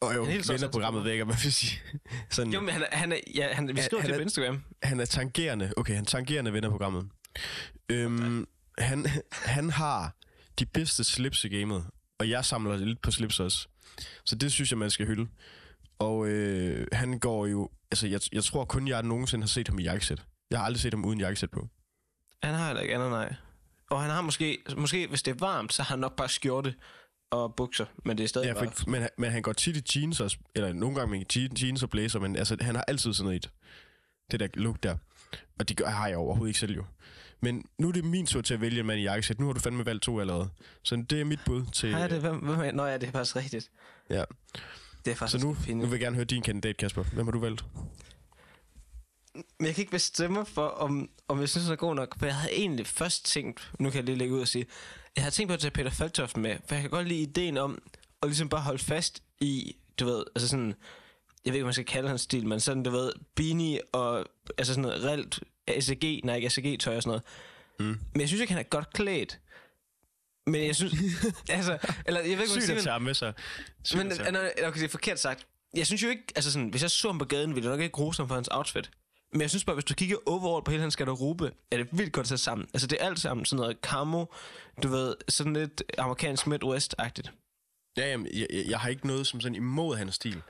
[0.00, 1.80] Og jo, Han er venner sådan- programmet væk, hvad vil sige.
[2.30, 4.62] Sådan, Jo, men han er, han er, ja, han, vi skriver han det på Instagram.
[4.82, 5.72] han er tangerende.
[5.76, 7.08] Okay, han er tangerende venner programmet.
[7.88, 8.46] Øhm,
[8.78, 9.06] han,
[9.56, 10.16] han har
[10.58, 11.86] de bedste slips i gamet,
[12.18, 13.68] og jeg samler lidt på slips også.
[14.24, 15.28] Så det synes jeg, man skal hylde.
[15.98, 17.70] Og øh, han går jo...
[17.90, 20.22] Altså, jeg, jeg tror kun, jeg nogensinde har set ham i jakkesæt.
[20.50, 21.68] Jeg har aldrig set ham uden jakkesæt på.
[22.42, 23.34] Han har heller ikke andet, nej.
[23.90, 26.74] Og han har måske, måske, hvis det er varmt, så har han nok bare skjorte
[27.30, 27.86] og bukser.
[28.04, 28.70] Men det er stadig Ja, bare...
[28.72, 31.64] for, men, han- men han går tit i jeans også, eller nogle gange med je-
[31.66, 33.50] jeans og blazer, men altså, han har altid sådan noget i det,
[34.30, 34.96] det der look der.
[35.58, 36.84] Og det gør, har jeg overhovedet ikke selv jo.
[37.40, 39.38] Men nu er det min tur til at vælge en mand i jakkesæt.
[39.40, 40.48] Nu har du fandme valgt to allerede.
[40.82, 41.92] Så det er mit bud til...
[41.92, 42.20] Har jeg det?
[42.20, 43.70] Hvem, hvem er, Nå ja, det er faktisk rigtigt.
[44.10, 44.24] Ja.
[45.04, 45.78] Det er Så faktisk nu, lidt pinligt.
[45.84, 47.02] nu vil jeg gerne høre din kandidat, Kasper.
[47.02, 47.64] Hvem har du valgt?
[49.34, 52.18] Men jeg kan ikke bestemme for, om, om jeg synes, den er god nok.
[52.18, 54.66] For jeg havde egentlig først tænkt, nu kan jeg lige lægge ud og sige,
[55.16, 57.56] jeg havde tænkt på at tage Peter Faltoft med, for jeg kan godt lide ideen
[57.58, 57.82] om
[58.22, 60.66] at ligesom bare holde fast i, du ved, altså sådan,
[61.44, 64.26] jeg ved ikke, hvad man skal kalde hans stil, men sådan, du ved, beanie og,
[64.58, 67.22] altså sådan noget reelt ACG, nej ikke ACG-tøj og sådan noget.
[67.80, 68.00] Mm.
[68.12, 69.40] Men jeg synes ikke, han er godt klædt.
[70.46, 70.92] Men jeg synes...
[71.48, 73.32] altså, eller jeg ved ikke, Sygt at tage med sig.
[73.84, 74.12] Sygt men,
[74.66, 75.46] okay, det er forkert sagt.
[75.74, 77.84] Jeg synes jo ikke, altså sådan, hvis jeg så ham på gaden, ville jeg nok
[77.84, 78.90] ikke rose ham for hans outfit.
[79.32, 82.12] Men jeg synes bare, hvis du kigger overall på hele hans garderobe, er det vildt
[82.12, 82.68] godt sat sammen.
[82.74, 84.24] Altså det er alt sammen sådan noget camo,
[84.82, 87.30] du ved, sådan lidt amerikansk Midwest-agtigt.
[87.96, 90.42] Ja, jamen, jeg, jeg, jeg har ikke noget som sådan imod hans stil.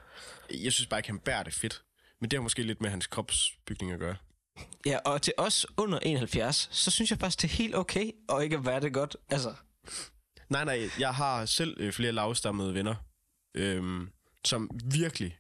[0.50, 1.82] Jeg synes bare ikke, han bærer det fedt.
[2.20, 4.16] Men det har måske lidt med hans kropsbygning at gøre.
[4.86, 8.44] Ja, og til os under 71, så synes jeg faktisk, det er helt okay, og
[8.44, 9.16] ikke at være det godt.
[9.30, 9.54] Altså,
[10.48, 12.94] Nej, nej, jeg har selv øh, flere lavstammede venner,
[13.54, 14.10] øhm,
[14.44, 15.38] som virkelig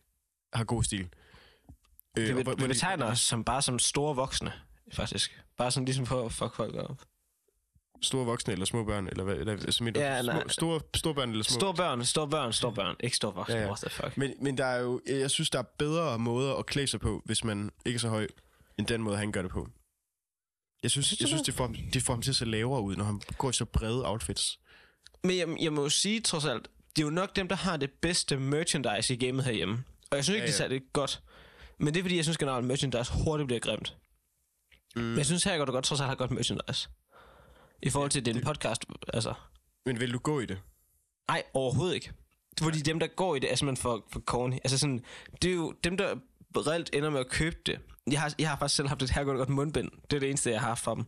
[0.52, 1.08] har god stil.
[2.18, 4.52] Øh, det, vi, vi betegner os som bare som store voksne,
[4.92, 5.42] faktisk.
[5.56, 7.02] Bare sådan ligesom for at fuck folk op.
[8.02, 9.34] Store voksne eller små børn, eller hvad?
[9.34, 11.60] Eller, altså, mener, Ja, små, store, store børn eller små?
[11.60, 12.96] Store børn, store børn, store børn.
[13.00, 13.60] Ikke store voksne, ja.
[13.60, 13.66] ja.
[13.66, 14.16] what the fuck.
[14.16, 17.22] Men, men der er jo, jeg synes, der er bedre måder at klæde sig på,
[17.24, 18.26] hvis man ikke er så høj,
[18.78, 19.68] end den måde, han gør det på.
[20.82, 21.54] Jeg synes, jeg synes det?
[21.54, 23.64] får, ham- det får ham til at se lavere ud, når han går i så
[23.64, 24.60] brede outfits.
[25.24, 27.76] Men jeg, jeg må jo sige, trods alt, det er jo nok dem, der har
[27.76, 29.84] det bedste merchandise i gamet herhjemme.
[30.10, 30.64] Og jeg synes ikke, Ja, ja, ja.
[30.64, 30.68] ja.
[30.68, 31.22] det er særlig godt.
[31.78, 33.96] Men det er, fordi jeg synes generelt, at merchandise hurtigt bliver grimt.
[34.96, 35.02] Mm.
[35.02, 36.88] Men jeg synes her godt, du godt trods alt har godt merchandise.
[37.82, 39.34] I forhold til, at det podcast, altså...
[39.86, 40.60] Men vil du gå i det?
[41.28, 42.12] Nej, overhovedet ikke.
[42.62, 44.54] Fordi dem, der går i det, er simpelthen for, for corny.
[44.54, 45.04] Altså sådan,
[45.42, 46.16] det er jo dem, der
[46.56, 47.78] reelt ender med at købe det.
[48.10, 49.90] Jeg har, jeg har faktisk selv haft et her godt mundbind.
[50.10, 51.04] Det er det eneste, jeg har haft fra dem.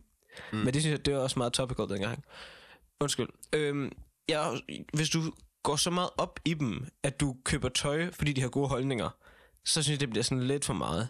[0.53, 0.57] Mm.
[0.57, 2.23] Men det synes jeg, det var også meget topical dengang.
[2.99, 3.27] Undskyld.
[3.53, 3.91] Øhm,
[4.29, 4.61] jeg,
[4.93, 5.21] hvis du
[5.63, 9.09] går så meget op i dem, at du køber tøj, fordi de har gode holdninger,
[9.65, 11.07] så synes jeg, det bliver sådan lidt for meget.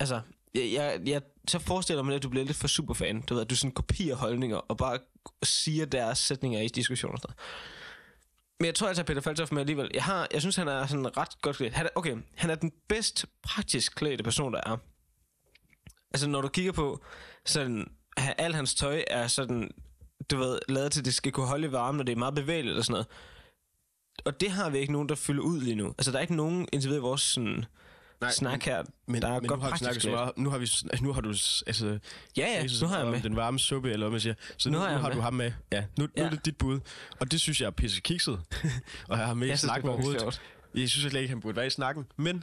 [0.00, 0.20] Altså,
[0.54, 3.20] jeg, jeg, jeg så forestiller mig, at du bliver lidt for superfan.
[3.20, 4.98] Du ved, at du sådan kopierer holdninger, og bare
[5.42, 7.81] siger deres sætninger i diskussioner og sådan noget.
[8.62, 9.90] Men jeg tror, altså, jeg tager Peter Faltoff med alligevel.
[9.94, 11.74] Jeg, har, jeg synes, han er sådan ret godt klædt.
[11.74, 14.76] Han er, okay, han er den bedst praktisk klædte person, der er.
[16.14, 17.04] Altså, når du kigger på,
[17.46, 19.70] sådan, han, al hans tøj er sådan,
[20.30, 22.34] du ved, lavet til, at det skal kunne holde i varmen, og det er meget
[22.34, 23.06] bevægeligt og sådan noget.
[24.24, 25.88] Og det har vi ikke nogen, der fylder ud lige nu.
[25.88, 27.64] Altså, der er ikke nogen indtil videre i vores sådan,
[28.22, 30.32] Nej, snak her, Men, der er men godt nu har snakket så meget.
[30.36, 30.68] Nu har, vi,
[31.00, 31.98] nu har du altså,
[32.36, 33.22] Ja, ja, Jesus, nu har jeg med.
[33.22, 34.34] den varme suppe, eller hvad man siger.
[34.58, 35.16] Så Nu nu, har nu har med.
[35.16, 35.52] du ham med.
[35.72, 36.22] Ja, nu, nu Ja.
[36.22, 36.80] er det dit bud.
[37.20, 38.40] Og det synes jeg er pisse kikset.
[39.08, 40.40] og jeg har med i snakken er overhovedet.
[40.74, 42.04] Jeg synes slet ikke, han burde være i snakken.
[42.16, 42.36] Men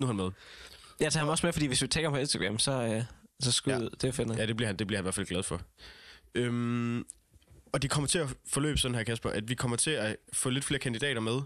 [0.00, 0.30] nu er han med.
[1.00, 3.02] Jeg tager ham også med, fordi hvis vi tagger ham på Instagram, så, øh,
[3.42, 3.78] så skud Ja.
[3.78, 4.38] det er fedt.
[4.38, 5.60] Ja, det bliver han, det bliver han i hvert fald glad for.
[6.34, 7.04] Øhm,
[7.72, 10.50] og det kommer til at forløbe sådan her, Kasper, at vi kommer til at få
[10.50, 11.40] lidt flere kandidater med.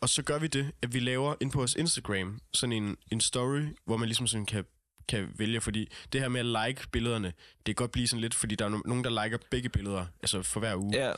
[0.00, 3.20] Og så gør vi det, at vi laver ind på vores Instagram sådan en, en
[3.20, 4.64] story, hvor man ligesom sådan kan,
[5.08, 8.34] kan vælge, fordi det her med at like billederne, det kan godt blive sådan lidt,
[8.34, 10.90] fordi der er no- nogen, der liker begge billeder, altså for hver uge.
[11.06, 11.12] Ja.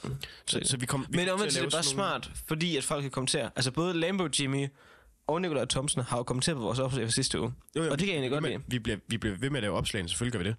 [0.46, 3.02] Så, så vi kom, vi Men omvendt er det bare nogle- smart, fordi at folk
[3.02, 3.50] kan kommentere.
[3.56, 4.66] Altså både Lambo Jimmy
[5.26, 7.52] og Nikolaj Thomsen har jo kommenteret på vores opslag fra sidste uge.
[7.76, 8.62] Jo, jo, Og det kan jeg egentlig godt men lide.
[8.68, 10.56] Vi bliver, vi bliver ved med at lave opslagene, selvfølgelig gør vi det.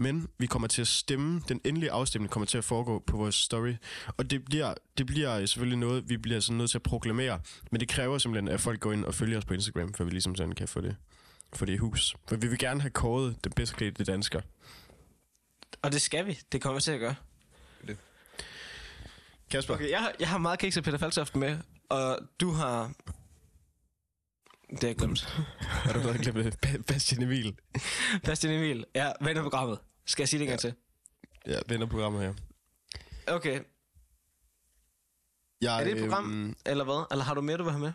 [0.00, 3.34] Men vi kommer til at stemme, den endelige afstemning kommer til at foregå på vores
[3.34, 3.74] story.
[4.16, 7.40] Og det bliver, det bliver selvfølgelig noget, vi bliver sådan nødt til at proklamere.
[7.70, 10.10] Men det kræver simpelthen, at folk går ind og følger os på Instagram, for vi
[10.10, 10.96] ligesom sådan kan få det,
[11.52, 12.16] få det i hus.
[12.28, 14.40] For vi vil gerne have kåret den bedst klædte dansker.
[15.82, 16.38] Og det skal vi.
[16.52, 17.14] Det kommer vi til at gøre.
[19.50, 22.92] Kasper, Okay, jeg, har, jeg har meget kiks af Peter Faltoft med, og du har...
[24.70, 25.22] Det har jeg glemt.
[25.84, 27.56] har du godt glemt Ba- Bastian Emil?
[28.24, 28.84] Bastian Emil.
[28.94, 29.78] Ja, vender programmet.
[30.06, 30.74] Skal jeg sige det en gang til?
[31.46, 32.34] Ja, vender programmet her.
[33.34, 33.60] Okay.
[35.62, 36.24] Jeg, Er det et program?
[36.32, 37.06] Øhm, Eller hvad?
[37.10, 37.92] Eller har du mere, du vil have med?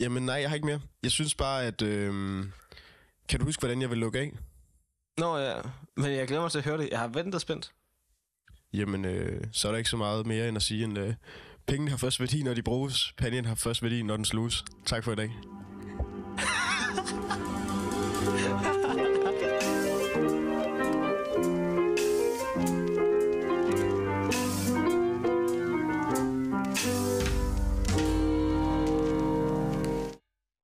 [0.00, 0.80] jamen nej, jeg har ikke mere.
[1.02, 1.82] Jeg synes bare, at...
[1.82, 2.52] Øhm,
[3.28, 4.32] kan du huske, hvordan jeg vil lukke af?
[5.18, 5.60] Nå ja,
[5.96, 6.88] men jeg glæder mig til at høre det.
[6.90, 7.72] Jeg har ventet spændt.
[8.72, 11.14] Jamen, øh, så er der ikke så meget mere end at sige, at øh,
[11.66, 13.12] pengene har først værdi, når de bruges.
[13.16, 14.64] Panden har først værdi, når den sluges.
[14.86, 15.30] Tak for i dag.